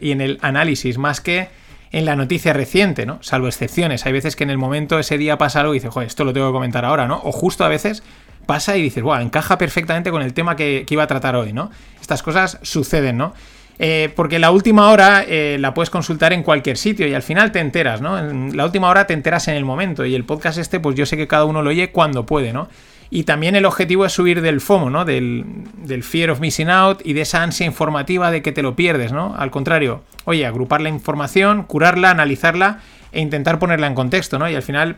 y 0.02 0.12
en 0.12 0.22
el 0.22 0.40
análisis, 0.42 0.98
más 0.98 1.22
que 1.22 1.50
en 1.92 2.06
la 2.06 2.16
noticia 2.16 2.54
reciente, 2.54 3.06
¿no? 3.06 3.20
Salvo 3.22 3.48
excepciones. 3.48 4.06
Hay 4.06 4.12
veces 4.14 4.36
que 4.36 4.44
en 4.44 4.50
el 4.50 4.58
momento 4.58 5.00
ese 5.00 5.18
día 5.18 5.38
pasa 5.38 5.62
algo 5.62 5.74
y 5.74 5.78
dices, 5.78 5.92
joder, 5.92 6.08
esto 6.08 6.24
lo 6.24 6.34
tengo 6.34 6.48
que 6.48 6.54
comentar 6.54 6.86
ahora, 6.86 7.08
¿no? 7.08 7.22
O 7.24 7.32
justo 7.32 7.64
a 7.64 7.70
veces 7.70 8.04
pasa 8.46 8.78
y 8.78 8.82
dices, 8.82 9.04
wow, 9.04 9.16
encaja 9.16 9.58
perfectamente 9.58 10.12
con 10.12 10.22
el 10.22 10.34
tema 10.34 10.56
que, 10.56 10.86
iba 10.90 11.04
a 11.04 11.08
tratar 11.08 11.36
hoy, 11.36 11.54
¿no? 11.54 11.72
Estas 12.00 12.24
cosas 12.24 12.60
suceden, 12.62 13.18
¿no? 13.18 13.34
Eh, 13.78 14.12
porque 14.16 14.40
la 14.40 14.52
última 14.52 14.90
hora 14.90 15.26
eh, 15.28 15.58
la 15.60 15.74
puedes 15.74 15.90
consultar 15.90 16.32
en 16.32 16.44
cualquier 16.44 16.78
sitio 16.78 17.08
y 17.08 17.14
al 17.14 17.24
final 17.24 17.52
te 17.52 17.60
enteras, 17.60 18.02
¿no? 18.02 18.18
En 18.18 18.56
la 18.56 18.66
última 18.66 18.90
hora 18.90 19.06
te 19.06 19.14
enteras 19.14 19.48
en 19.50 19.56
el 19.56 19.66
momento 19.66 20.06
y 20.06 20.16
el 20.16 20.24
podcast 20.24 20.58
este, 20.58 20.80
pues 20.80 20.96
yo 20.96 21.06
sé 21.06 21.18
que 21.18 21.28
cada 21.28 21.44
uno 21.46 21.62
lo 21.62 21.72
oye 21.72 21.92
cuando 21.92 22.26
puede, 22.26 22.54
¿no? 22.54 22.70
Y 23.10 23.24
también 23.24 23.56
el 23.56 23.66
objetivo 23.66 24.06
es 24.06 24.14
subir 24.14 24.42
del 24.42 24.62
FOMO, 24.62 24.90
¿no? 24.90 25.06
Del, 25.06 25.46
del, 25.84 26.04
fear 26.04 26.32
of 26.32 26.40
missing 26.40 26.70
out 26.70 27.02
y 27.06 27.14
de 27.14 27.22
esa 27.22 27.44
ansia 27.44 27.66
informativa 27.66 28.32
de 28.32 28.42
que 28.42 28.52
te 28.52 28.62
lo 28.62 28.76
pierdes, 28.76 29.12
¿no? 29.12 29.36
Al 29.38 29.52
contrario, 29.52 30.04
oye, 30.26 30.46
agrupar 30.46 30.82
la 30.82 30.90
información, 30.90 31.64
curarla, 31.64 32.12
analizarla 32.12 32.80
e 33.12 33.22
intentar 33.22 33.60
ponerla 33.60 33.88
en 33.88 33.96
contexto, 33.96 34.40
¿no? 34.40 34.50
Y 34.50 34.56
al 34.56 34.64
final 34.64 34.98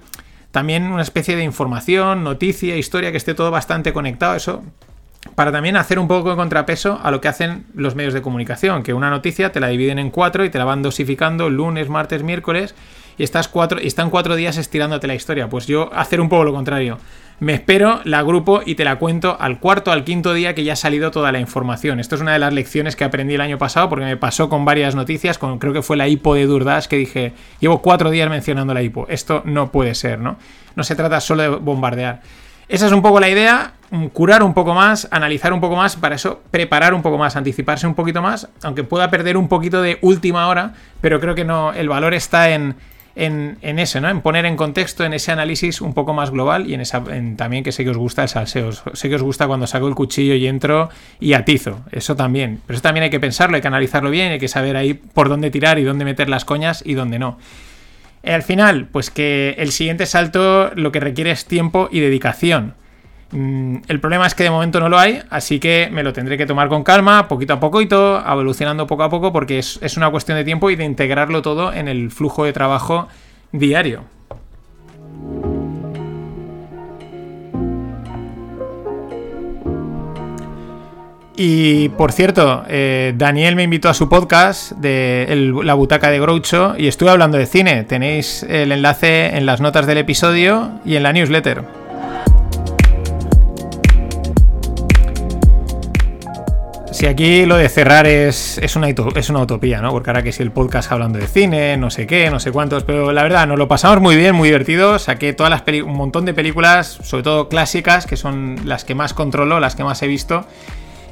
también 0.51 0.83
una 0.83 1.01
especie 1.01 1.35
de 1.35 1.43
información, 1.43 2.23
noticia, 2.23 2.77
historia, 2.77 3.11
que 3.11 3.17
esté 3.17 3.33
todo 3.33 3.51
bastante 3.51 3.93
conectado, 3.93 4.35
eso 4.35 4.63
para 5.35 5.51
también 5.51 5.77
hacer 5.77 5.99
un 5.99 6.07
poco 6.07 6.29
de 6.29 6.35
contrapeso 6.35 6.99
a 7.03 7.11
lo 7.11 7.21
que 7.21 7.27
hacen 7.27 7.65
los 7.73 7.95
medios 7.95 8.13
de 8.13 8.21
comunicación, 8.21 8.83
que 8.83 8.93
una 8.93 9.09
noticia 9.09 9.51
te 9.51 9.59
la 9.59 9.67
dividen 9.67 9.99
en 9.99 10.09
cuatro 10.09 10.45
y 10.45 10.49
te 10.49 10.57
la 10.57 10.65
van 10.65 10.81
dosificando 10.81 11.49
lunes, 11.49 11.89
martes, 11.89 12.23
miércoles 12.23 12.75
y 13.17 13.23
estás 13.23 13.47
cuatro, 13.47 13.81
y 13.81 13.87
están 13.87 14.09
cuatro 14.09 14.35
días 14.35 14.57
estirándote 14.57 15.07
la 15.07 15.15
historia. 15.15 15.49
Pues 15.49 15.67
yo 15.67 15.91
hacer 15.93 16.21
un 16.21 16.29
poco 16.29 16.43
lo 16.43 16.53
contrario. 16.53 16.97
Me 17.39 17.53
espero, 17.53 18.01
la 18.03 18.17
agrupo 18.17 18.61
y 18.65 18.73
te 18.73 18.83
la 18.83 18.95
cuento 18.95 19.37
al 19.39 19.59
cuarto, 19.59 19.91
al 19.91 20.03
quinto 20.03 20.33
día 20.33 20.55
que 20.55 20.63
ya 20.63 20.73
ha 20.73 20.75
salido 20.75 21.11
toda 21.11 21.31
la 21.31 21.39
información. 21.39 21.99
Esto 21.99 22.15
es 22.15 22.21
una 22.21 22.33
de 22.33 22.39
las 22.39 22.51
lecciones 22.51 22.95
que 22.95 23.03
aprendí 23.03 23.35
el 23.35 23.41
año 23.41 23.59
pasado 23.59 23.89
porque 23.89 24.05
me 24.05 24.17
pasó 24.17 24.49
con 24.49 24.65
varias 24.65 24.95
noticias, 24.95 25.37
con, 25.37 25.59
creo 25.59 25.71
que 25.71 25.83
fue 25.83 25.97
la 25.97 26.07
hipo 26.07 26.33
de 26.33 26.47
Durdas, 26.47 26.87
que 26.87 26.97
dije, 26.97 27.33
llevo 27.59 27.83
cuatro 27.83 28.09
días 28.09 28.27
mencionando 28.27 28.73
la 28.73 28.81
hipo. 28.81 29.05
Esto 29.07 29.43
no 29.45 29.71
puede 29.71 29.93
ser, 29.93 30.17
¿no? 30.17 30.37
No 30.75 30.83
se 30.83 30.95
trata 30.95 31.21
solo 31.21 31.43
de 31.43 31.49
bombardear. 31.49 32.21
Esa 32.69 32.87
es 32.87 32.91
un 32.91 33.03
poco 33.03 33.19
la 33.19 33.29
idea, 33.29 33.73
curar 34.13 34.41
un 34.41 34.55
poco 34.55 34.73
más, 34.73 35.07
analizar 35.11 35.53
un 35.53 35.61
poco 35.61 35.75
más, 35.75 35.95
para 35.95 36.15
eso 36.15 36.41
preparar 36.49 36.95
un 36.95 37.03
poco 37.03 37.19
más, 37.19 37.35
anticiparse 37.35 37.85
un 37.85 37.93
poquito 37.93 38.23
más, 38.23 38.49
aunque 38.63 38.83
pueda 38.83 39.11
perder 39.11 39.37
un 39.37 39.47
poquito 39.47 39.83
de 39.83 39.99
última 40.01 40.47
hora, 40.47 40.73
pero 41.01 41.19
creo 41.19 41.35
que 41.35 41.45
no, 41.45 41.71
el 41.71 41.87
valor 41.87 42.15
está 42.15 42.49
en 42.49 42.75
en, 43.17 43.79
eso, 43.79 43.99
¿no? 43.99 44.09
En 44.09 44.21
poner 44.21 44.45
en 44.45 44.55
contexto, 44.55 45.03
en 45.03 45.13
ese 45.13 45.31
análisis 45.31 45.81
un 45.81 45.93
poco 45.93 46.13
más 46.13 46.29
global 46.29 46.69
y 46.69 46.75
en 46.75 46.81
esa 46.81 47.03
también 47.35 47.63
que 47.63 47.71
sé 47.71 47.83
que 47.83 47.89
os 47.89 47.97
gusta 47.97 48.23
el 48.23 48.29
salseo. 48.29 48.71
Sé 48.71 49.09
que 49.09 49.15
os 49.15 49.23
gusta 49.23 49.47
cuando 49.47 49.65
saco 49.65 49.87
el 49.87 49.95
cuchillo 49.95 50.35
y 50.35 50.47
entro 50.47 50.89
y 51.19 51.33
atizo. 51.33 51.79
Eso 51.91 52.15
también. 52.15 52.61
Pero 52.67 52.75
eso 52.75 52.83
también 52.83 53.05
hay 53.05 53.09
que 53.09 53.19
pensarlo, 53.19 53.55
hay 53.55 53.61
que 53.61 53.67
analizarlo 53.67 54.11
bien, 54.11 54.31
hay 54.31 54.39
que 54.39 54.47
saber 54.47 54.77
ahí 54.77 54.93
por 54.93 55.29
dónde 55.29 55.49
tirar 55.49 55.79
y 55.79 55.83
dónde 55.83 56.05
meter 56.05 56.29
las 56.29 56.45
coñas 56.45 56.83
y 56.85 56.93
dónde 56.93 57.17
no. 57.17 57.39
Al 58.23 58.43
final, 58.43 58.87
pues 58.91 59.09
que 59.09 59.55
el 59.57 59.71
siguiente 59.71 60.05
salto 60.05 60.71
lo 60.75 60.91
que 60.91 60.99
requiere 60.99 61.31
es 61.31 61.45
tiempo 61.45 61.89
y 61.91 61.99
dedicación. 61.99 62.75
Mm, 63.31 63.77
el 63.87 63.99
problema 63.99 64.25
es 64.25 64.35
que 64.35 64.43
de 64.43 64.49
momento 64.49 64.79
no 64.79 64.89
lo 64.89 64.97
hay, 64.97 65.21
así 65.29 65.59
que 65.59 65.89
me 65.91 66.03
lo 66.03 66.13
tendré 66.13 66.37
que 66.37 66.45
tomar 66.45 66.69
con 66.69 66.83
calma, 66.83 67.27
poquito 67.27 67.53
a 67.53 67.59
poquito, 67.59 68.23
evolucionando 68.25 68.87
poco 68.87 69.03
a 69.03 69.09
poco, 69.09 69.33
porque 69.33 69.59
es, 69.59 69.79
es 69.81 69.97
una 69.97 70.09
cuestión 70.09 70.37
de 70.37 70.43
tiempo 70.43 70.69
y 70.69 70.75
de 70.75 70.85
integrarlo 70.85 71.41
todo 71.41 71.73
en 71.73 71.87
el 71.87 72.11
flujo 72.11 72.45
de 72.45 72.53
trabajo 72.53 73.07
diario. 73.51 74.03
Y 81.39 81.89
por 81.89 82.11
cierto, 82.11 82.63
eh, 82.67 83.13
Daniel 83.15 83.55
me 83.55 83.61
invitó 83.61 83.89
a 83.89 83.93
su 83.93 84.09
podcast 84.09 84.71
de 84.71 85.53
La 85.63 85.75
Butaca 85.75 86.09
de 86.09 86.19
Groucho 86.19 86.73
y 86.75 86.87
estuve 86.87 87.11
hablando 87.11 87.37
de 87.37 87.45
cine. 87.45 87.83
Tenéis 87.83 88.41
el 88.41 88.71
enlace 88.71 89.37
en 89.37 89.45
las 89.45 89.61
notas 89.61 89.85
del 89.85 89.99
episodio 89.99 90.71
y 90.83 90.95
en 90.95 91.03
la 91.03 91.13
newsletter. 91.13 91.86
Si 96.97 97.05
aquí 97.05 97.45
lo 97.45 97.57
de 97.57 97.69
cerrar 97.69 98.07
es, 98.07 98.57
es, 98.57 98.75
una, 98.75 98.89
es 98.89 99.29
una 99.29 99.39
utopía, 99.41 99.81
¿no? 99.81 99.91
Porque 99.91 100.09
ahora 100.09 100.23
que 100.23 100.31
si 100.31 100.41
el 100.41 100.49
podcast 100.49 100.91
hablando 100.91 101.19
de 101.19 101.27
cine, 101.27 101.77
no 101.77 101.91
sé 101.91 102.07
qué, 102.07 102.31
no 102.31 102.39
sé 102.39 102.51
cuántos, 102.51 102.85
pero 102.85 103.11
la 103.11 103.21
verdad, 103.21 103.45
nos 103.45 103.59
lo 103.59 103.67
pasamos 103.67 104.01
muy 104.01 104.15
bien, 104.15 104.33
muy 104.33 104.49
divertido. 104.49 104.97
Saqué 104.97 105.33
todas 105.33 105.51
las 105.51 105.61
un 105.83 105.93
montón 105.93 106.25
de 106.25 106.33
películas, 106.33 106.87
sobre 107.03 107.21
todo 107.21 107.49
clásicas, 107.49 108.07
que 108.07 108.17
son 108.17 108.61
las 108.65 108.83
que 108.83 108.95
más 108.95 109.13
controlo, 109.13 109.59
las 109.59 109.75
que 109.75 109.83
más 109.83 110.01
he 110.01 110.07
visto. 110.07 110.47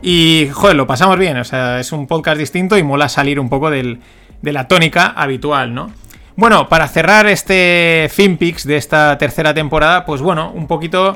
Y, 0.01 0.49
joder, 0.51 0.75
lo 0.75 0.87
pasamos 0.87 1.19
bien, 1.19 1.37
o 1.37 1.43
sea, 1.43 1.79
es 1.79 1.91
un 1.91 2.07
podcast 2.07 2.39
distinto 2.39 2.79
y 2.79 2.81
mola 2.81 3.07
salir 3.07 3.39
un 3.39 3.49
poco 3.49 3.69
de 3.69 3.99
la 4.41 4.67
tónica 4.67 5.13
habitual, 5.15 5.75
¿no? 5.75 5.91
Bueno, 6.35 6.67
para 6.67 6.87
cerrar 6.87 7.27
este 7.27 8.09
FinPix 8.11 8.65
de 8.65 8.77
esta 8.77 9.19
tercera 9.19 9.53
temporada, 9.53 10.03
pues 10.03 10.19
bueno, 10.19 10.51
un 10.51 10.65
poquito 10.65 11.15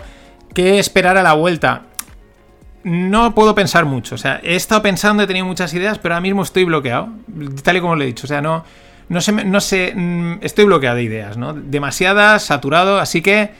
qué 0.53 0.77
esperar 0.77 1.17
a 1.17 1.23
la 1.23 1.33
vuelta. 1.33 1.85
No 2.89 3.35
puedo 3.35 3.53
pensar 3.53 3.85
mucho, 3.85 4.15
o 4.15 4.17
sea, 4.17 4.39
he 4.43 4.55
estado 4.55 4.81
pensando, 4.81 5.23
he 5.23 5.27
tenido 5.27 5.45
muchas 5.45 5.73
ideas, 5.73 5.99
pero 5.99 6.15
ahora 6.15 6.21
mismo 6.21 6.43
estoy 6.43 6.63
bloqueado, 6.63 7.09
tal 7.63 7.77
y 7.77 7.81
como 7.81 7.95
lo 7.95 8.03
he 8.03 8.07
dicho, 8.07 8.25
o 8.25 8.27
sea, 8.27 8.41
no, 8.41 8.63
no 9.09 9.21
sé, 9.21 9.31
no 9.31 9.61
sé, 9.61 9.93
mm, 9.95 10.39
estoy 10.41 10.65
bloqueado 10.65 10.95
de 10.95 11.03
ideas, 11.03 11.37
¿no? 11.37 11.53
Demasiadas, 11.53 12.43
saturado, 12.43 12.99
así 12.99 13.21
que 13.21 13.51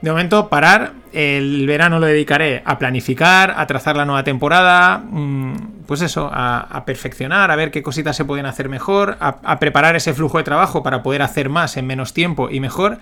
de 0.00 0.10
momento, 0.10 0.48
parar. 0.48 0.92
El 1.12 1.66
verano 1.66 1.98
lo 1.98 2.06
dedicaré 2.06 2.62
a 2.66 2.78
planificar, 2.78 3.54
a 3.56 3.66
trazar 3.66 3.96
la 3.96 4.04
nueva 4.04 4.22
temporada, 4.22 4.98
mm, 4.98 5.84
pues 5.86 6.02
eso, 6.02 6.30
a, 6.30 6.82
perfeccionar, 6.84 7.50
a 7.50 7.56
ver 7.56 7.70
qué 7.70 7.82
cositas 7.82 8.14
se 8.14 8.24
pueden 8.24 8.44
hacer 8.44 8.68
mejor, 8.68 9.16
a, 9.18 9.58
preparar 9.58 9.96
ese 9.96 10.12
flujo 10.12 10.36
de 10.36 10.44
trabajo 10.44 10.82
para 10.82 11.02
poder 11.02 11.22
hacer 11.22 11.48
más 11.48 11.76
en 11.78 11.86
menos 11.86 12.12
tiempo 12.12 12.50
y 12.50 12.60
mejor. 12.60 12.98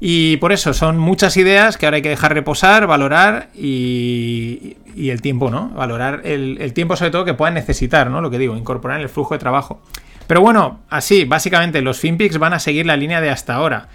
Y 0.00 0.36
por 0.38 0.52
eso 0.52 0.74
son 0.74 0.98
muchas 0.98 1.36
ideas 1.36 1.78
que 1.78 1.86
ahora 1.86 1.96
hay 1.96 2.02
que 2.02 2.10
dejar 2.10 2.34
reposar, 2.34 2.86
valorar 2.86 3.48
y, 3.54 4.76
el 4.96 5.22
tiempo, 5.22 5.50
¿no? 5.50 5.70
Valorar 5.70 6.22
el, 6.24 6.72
tiempo 6.74 6.96
sobre 6.96 7.10
todo 7.10 7.24
que 7.24 7.34
puedan 7.34 7.54
necesitar, 7.54 8.10
¿no? 8.10 8.20
Lo 8.20 8.30
que 8.30 8.38
digo, 8.38 8.56
incorporar 8.56 8.98
en 8.98 9.04
el 9.04 9.08
flujo 9.08 9.34
de 9.34 9.38
trabajo. 9.38 9.80
Pero 10.26 10.40
bueno, 10.40 10.80
así, 10.90 11.24
básicamente 11.24 11.80
los 11.80 12.00
FinPix 12.00 12.38
van 12.38 12.52
a 12.52 12.58
seguir 12.58 12.86
la 12.86 12.96
línea 12.96 13.20
de 13.20 13.30
hasta 13.30 13.54
ahora. 13.54 13.88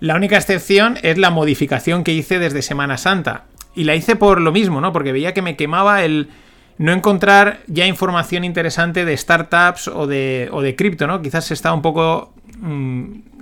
La 0.00 0.16
única 0.16 0.36
excepción 0.36 0.98
es 1.02 1.18
la 1.18 1.30
modificación 1.30 2.02
que 2.02 2.12
hice 2.12 2.38
desde 2.38 2.62
Semana 2.62 2.96
Santa. 2.96 3.44
Y 3.74 3.84
la 3.84 3.94
hice 3.94 4.16
por 4.16 4.40
lo 4.40 4.52
mismo, 4.52 4.80
¿no? 4.80 4.92
Porque 4.92 5.12
veía 5.12 5.34
que 5.34 5.42
me 5.42 5.56
quemaba 5.56 6.02
el 6.02 6.30
no 6.78 6.92
encontrar 6.92 7.60
ya 7.66 7.86
información 7.86 8.44
interesante 8.44 9.04
de 9.04 9.16
startups 9.16 9.88
o 9.88 10.06
de, 10.06 10.48
o 10.52 10.60
de 10.60 10.76
cripto, 10.76 11.06
¿no? 11.06 11.22
Quizás 11.22 11.46
se 11.46 11.54
estaba 11.54 11.74
un 11.74 11.82
poco 11.82 12.34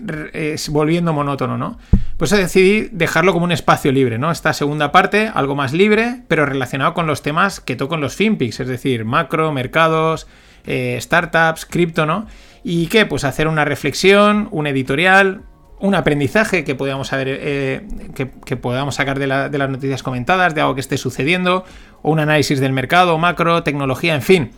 mm, 0.05 0.73
volviendo 0.73 1.13
monótono, 1.13 1.59
¿no? 1.59 1.79
Pues 2.17 2.31
decidí 2.31 2.89
dejarlo 2.93 3.33
como 3.33 3.45
un 3.45 3.53
espacio 3.53 3.91
libre, 3.91 4.19
¿no? 4.19 4.31
Esta 4.31 4.53
segunda 4.53 4.93
parte, 4.93 5.31
algo 5.35 5.55
más 5.55 5.73
libre, 5.73 6.23
pero 6.29 6.47
relacionado 6.47 6.95
con 6.95 7.07
los 7.07 7.23
temas 7.23 7.61
que 7.61 7.77
toco 7.77 7.97
en 7.97 8.01
los 8.01 8.15
FinPix, 8.15 8.61
es 8.61 8.69
decir, 8.69 9.05
macro, 9.05 9.53
mercados, 9.53 10.27
eh, 10.67 10.97
startups, 11.01 11.67
cripto, 11.67 12.07
¿no? 12.07 12.27
Y 12.62 12.87
qué, 12.87 13.05
pues 13.05 13.25
hacer 13.25 13.49
una 13.49 13.64
reflexión, 13.64 14.49
un 14.51 14.67
editorial, 14.67 15.43
un 15.81 15.95
aprendizaje 15.95 16.64
que 16.64 16.75
podamos, 16.75 17.09
saber, 17.09 17.29
eh, 17.29 17.87
que, 18.14 18.57
podamos 18.57 18.95
sacar 18.95 19.19
de, 19.19 19.27
las 19.27 19.71
noticias 19.71 20.03
comentadas, 20.03 20.55
de 20.55 20.62
algo 20.62 20.75
que 20.75 20.81
esté 20.81 20.97
sucediendo, 20.97 21.64
o 22.01 22.11
un 22.11 22.21
análisis 22.21 22.61
del 22.61 22.73
mercado, 22.73 23.19
macro, 23.19 23.62
tecnología, 23.62 24.14
en 24.14 24.23
fin. 24.23 24.51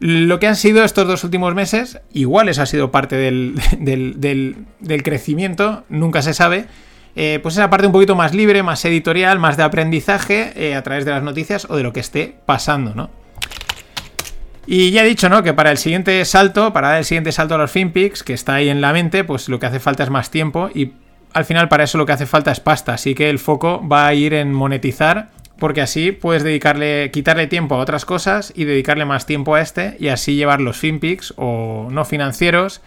Lo 0.00 0.38
que 0.38 0.46
han 0.46 0.56
sido 0.56 0.84
estos 0.84 1.08
dos 1.08 1.24
últimos 1.24 1.54
meses, 1.54 2.00
igual 2.12 2.48
eso 2.48 2.62
ha 2.62 2.66
sido 2.66 2.90
parte 2.90 3.16
del, 3.16 3.54
del, 3.80 5.02
crecimiento, 5.02 5.84
nunca 5.88 6.22
se 6.22 6.34
sabe. 6.34 6.66
Eh, 7.16 7.40
pues 7.42 7.56
esa 7.56 7.68
parte 7.68 7.86
un 7.86 7.92
poquito 7.92 8.14
más 8.14 8.32
libre, 8.32 8.62
más 8.62 8.84
editorial, 8.84 9.40
más 9.40 9.56
de 9.56 9.64
aprendizaje 9.64 10.52
eh, 10.54 10.76
a 10.76 10.82
través 10.82 11.04
de 11.04 11.10
las 11.10 11.22
noticias 11.22 11.66
o 11.68 11.76
de 11.76 11.82
lo 11.82 11.92
que 11.92 11.98
esté 11.98 12.36
pasando, 12.46 12.94
¿no? 12.94 13.10
Y 14.70 14.90
ya 14.90 15.02
he 15.02 15.08
dicho, 15.08 15.28
¿no? 15.28 15.42
Que 15.42 15.54
para 15.54 15.70
el 15.70 15.78
siguiente 15.78 16.22
salto, 16.26 16.72
para 16.72 16.88
dar 16.88 16.98
el 16.98 17.04
siguiente 17.04 17.32
salto 17.32 17.54
a 17.54 17.58
los 17.58 17.70
FinPix, 17.70 18.22
que 18.22 18.34
está 18.34 18.56
ahí 18.56 18.68
en 18.68 18.80
la 18.80 18.92
mente, 18.92 19.24
pues 19.24 19.48
lo 19.48 19.58
que 19.58 19.66
hace 19.66 19.80
falta 19.80 20.04
es 20.04 20.10
más 20.10 20.30
tiempo 20.30 20.68
y 20.72 20.92
al 21.32 21.44
final 21.44 21.68
para 21.68 21.84
eso 21.84 21.98
lo 21.98 22.06
que 22.06 22.12
hace 22.12 22.26
falta 22.26 22.52
es 22.52 22.60
pasta. 22.60 22.92
Así 22.92 23.14
que 23.14 23.30
el 23.30 23.38
foco 23.38 23.86
va 23.88 24.06
a 24.06 24.14
ir 24.14 24.34
en 24.34 24.52
monetizar, 24.52 25.30
porque 25.58 25.80
así 25.80 26.12
puedes 26.12 26.44
quitarle 27.10 27.46
tiempo 27.48 27.74
a 27.74 27.78
otras 27.78 28.04
cosas 28.04 28.52
y 28.54 28.64
dedicarle 28.64 29.04
más 29.04 29.26
tiempo 29.26 29.54
a 29.54 29.60
este 29.60 29.96
y 29.98 30.08
así 30.08 30.36
llevar 30.36 30.60
los 30.60 30.78
FinPix 30.78 31.34
o 31.36 31.88
no 31.90 32.04
financieros 32.04 32.80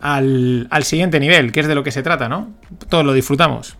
al, 0.00 0.66
al 0.70 0.84
siguiente 0.84 1.20
nivel, 1.20 1.52
que 1.52 1.60
es 1.60 1.68
de 1.68 1.74
lo 1.74 1.84
que 1.84 1.90
se 1.90 2.02
trata, 2.02 2.28
¿no? 2.28 2.50
Todos 2.88 3.04
lo 3.04 3.12
disfrutamos. 3.12 3.76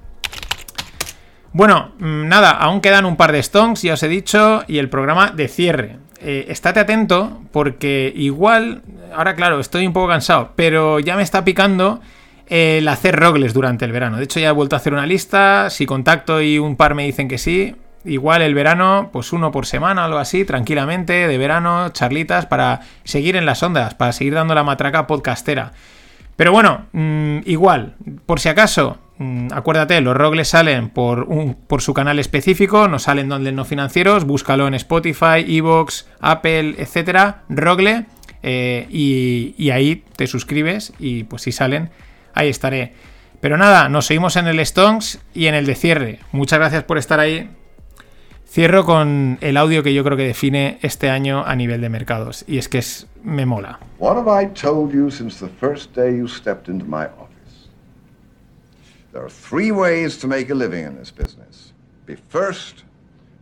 Bueno, 1.53 1.93
mm, 1.99 2.29
nada, 2.29 2.51
aún 2.53 2.81
quedan 2.81 3.05
un 3.05 3.17
par 3.17 3.33
de 3.33 3.43
stonks, 3.43 3.83
ya 3.83 3.95
os 3.95 4.03
he 4.03 4.09
dicho, 4.09 4.63
y 4.69 4.79
el 4.79 4.89
programa 4.89 5.31
de 5.31 5.49
cierre. 5.49 5.99
Eh, 6.23 6.47
estate 6.49 6.81
atento 6.81 7.41
porque 7.51 8.13
igual, 8.15 8.83
ahora 9.15 9.35
claro, 9.35 9.59
estoy 9.59 9.87
un 9.87 9.93
poco 9.93 10.09
cansado, 10.09 10.53
pero 10.55 11.01
ya 11.01 11.17
me 11.17 11.23
está 11.23 11.45
picando 11.45 12.01
el 12.47 12.87
hacer 12.89 13.17
rogles 13.17 13.55
durante 13.55 13.85
el 13.85 13.93
verano. 13.93 14.19
De 14.19 14.25
hecho, 14.25 14.39
ya 14.39 14.51
he 14.51 14.53
vuelto 14.53 14.77
a 14.77 14.79
hacer 14.79 14.93
una 14.93 15.07
lista, 15.07 15.71
si 15.71 15.87
contacto 15.87 16.43
y 16.43 16.59
un 16.59 16.77
par 16.77 16.95
me 16.95 17.05
dicen 17.05 17.27
que 17.27 17.39
sí, 17.39 17.75
igual 18.05 18.43
el 18.43 18.55
verano, 18.55 19.11
pues 19.13 19.33
uno 19.33 19.51
por 19.53 19.67
semana, 19.67 20.05
algo 20.05 20.19
así, 20.19 20.45
tranquilamente, 20.45 21.29
de 21.29 21.39
verano, 21.39 21.91
charlitas, 21.91 22.47
para 22.47 22.81
seguir 23.05 23.37
en 23.37 23.47
las 23.47 23.63
ondas, 23.63 23.95
para 23.95 24.13
seguir 24.13 24.35
dando 24.35 24.55
la 24.55 24.65
matraca 24.65 25.07
podcastera. 25.07 25.73
Pero 26.37 26.53
bueno, 26.53 26.87
mm, 26.93 27.41
igual, 27.45 27.97
por 28.27 28.41
si 28.41 28.49
acaso, 28.49 28.99
Mm, 29.21 29.49
acuérdate, 29.53 30.01
los 30.01 30.17
rogles 30.17 30.49
salen 30.49 30.89
por, 30.89 31.25
un, 31.25 31.55
por 31.55 31.83
su 31.83 31.93
canal 31.93 32.19
específico, 32.19 32.89
no 32.89 32.99
salen 32.99 33.29
donde 33.29 33.53
no 33.53 33.67
financieros, 33.67 34.25
búscalo 34.25 34.67
en 34.67 34.73
Spotify, 34.73 35.45
Evox, 35.47 36.09
Apple, 36.21 36.77
etcétera, 36.79 37.43
rogle, 37.51 38.07
eh, 38.43 38.87
y, 38.89 39.71
ahí 39.73 40.05
te 40.17 40.27
suscribes 40.27 40.95
y 40.99 41.25
pues 41.25 41.43
si 41.43 41.53
salen, 41.53 41.91
ahí 42.33 42.49
estaré. 42.49 42.95
Pero 43.43 43.59
nada, 43.59 43.91
nos 43.91 44.07
seguimos 44.07 44.37
en 44.37 44.47
el 44.47 44.65
Stonks 44.65 45.21
y 45.35 45.49
en 45.49 45.55
el 45.55 45.67
de 45.67 45.75
cierre. 45.75 46.21
Muchas 46.33 46.59
gracias 46.59 46.85
por 46.85 46.97
estar 46.97 47.21
ahí. 47.21 47.51
Cierro 48.53 48.85
con 48.85 49.39
el 49.43 49.57
audio 49.57 49.85
que 49.85 49.95
yo 49.95 50.03
creo 50.03 50.17
que 50.17 50.25
define 50.25 50.81
este 50.83 51.09
año 51.09 51.45
a 51.47 51.55
nivel 51.55 51.81
de 51.81 51.89
mercados, 51.89 52.45
y 52.49 52.59
es 52.59 52.69
que 52.69 52.79
es, 52.79 53.07
me 53.23 53.47
mola. 53.47 53.79
What 54.01 54.17
have 54.17 54.29
I 54.29 54.49
told 54.49 54.93
you 54.93 55.09
since 55.09 55.39
the 55.39 55.53
first 55.61 55.95
day 55.95 56.17
you 56.17 56.27
stepped 56.27 56.69
into 56.69 56.85
my 56.85 57.07
There 59.13 59.23
are 59.23 59.31
three 59.31 59.71
ways 59.71 60.19
to 60.19 60.27
make 60.27 60.51
a 60.51 60.55
living 60.57 60.85
in 60.85 60.97
this 60.97 61.13
business. 61.13 61.73
Be 62.07 62.17
first, 62.17 62.83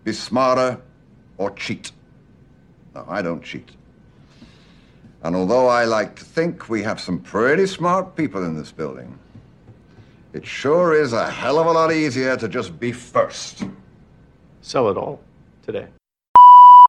be 0.04 0.12
smarter, 0.12 0.78
or 1.38 1.54
cheat. 1.54 1.90
No, 2.94 3.06
I 3.08 3.22
don't 3.22 3.42
cheat. 3.42 3.70
And 5.22 5.34
although 5.34 5.68
I 5.68 5.86
like 5.86 6.16
to 6.16 6.24
think 6.24 6.68
we 6.68 6.82
have 6.82 7.00
some 7.00 7.18
pretty 7.18 7.66
smart 7.66 8.14
people 8.14 8.44
in 8.44 8.58
this 8.58 8.72
building, 8.72 9.18
it 10.34 10.44
sure 10.44 10.92
is 10.92 11.14
a 11.14 11.30
hell 11.30 11.58
of 11.58 11.66
a 11.66 11.72
lot 11.72 11.92
easier 11.92 12.36
to 12.36 12.46
just 12.46 12.78
be 12.78 12.92
first. 12.92 13.64
Sell 14.60 14.88
it 14.90 14.96
all 14.96 15.20
today. 15.62 15.88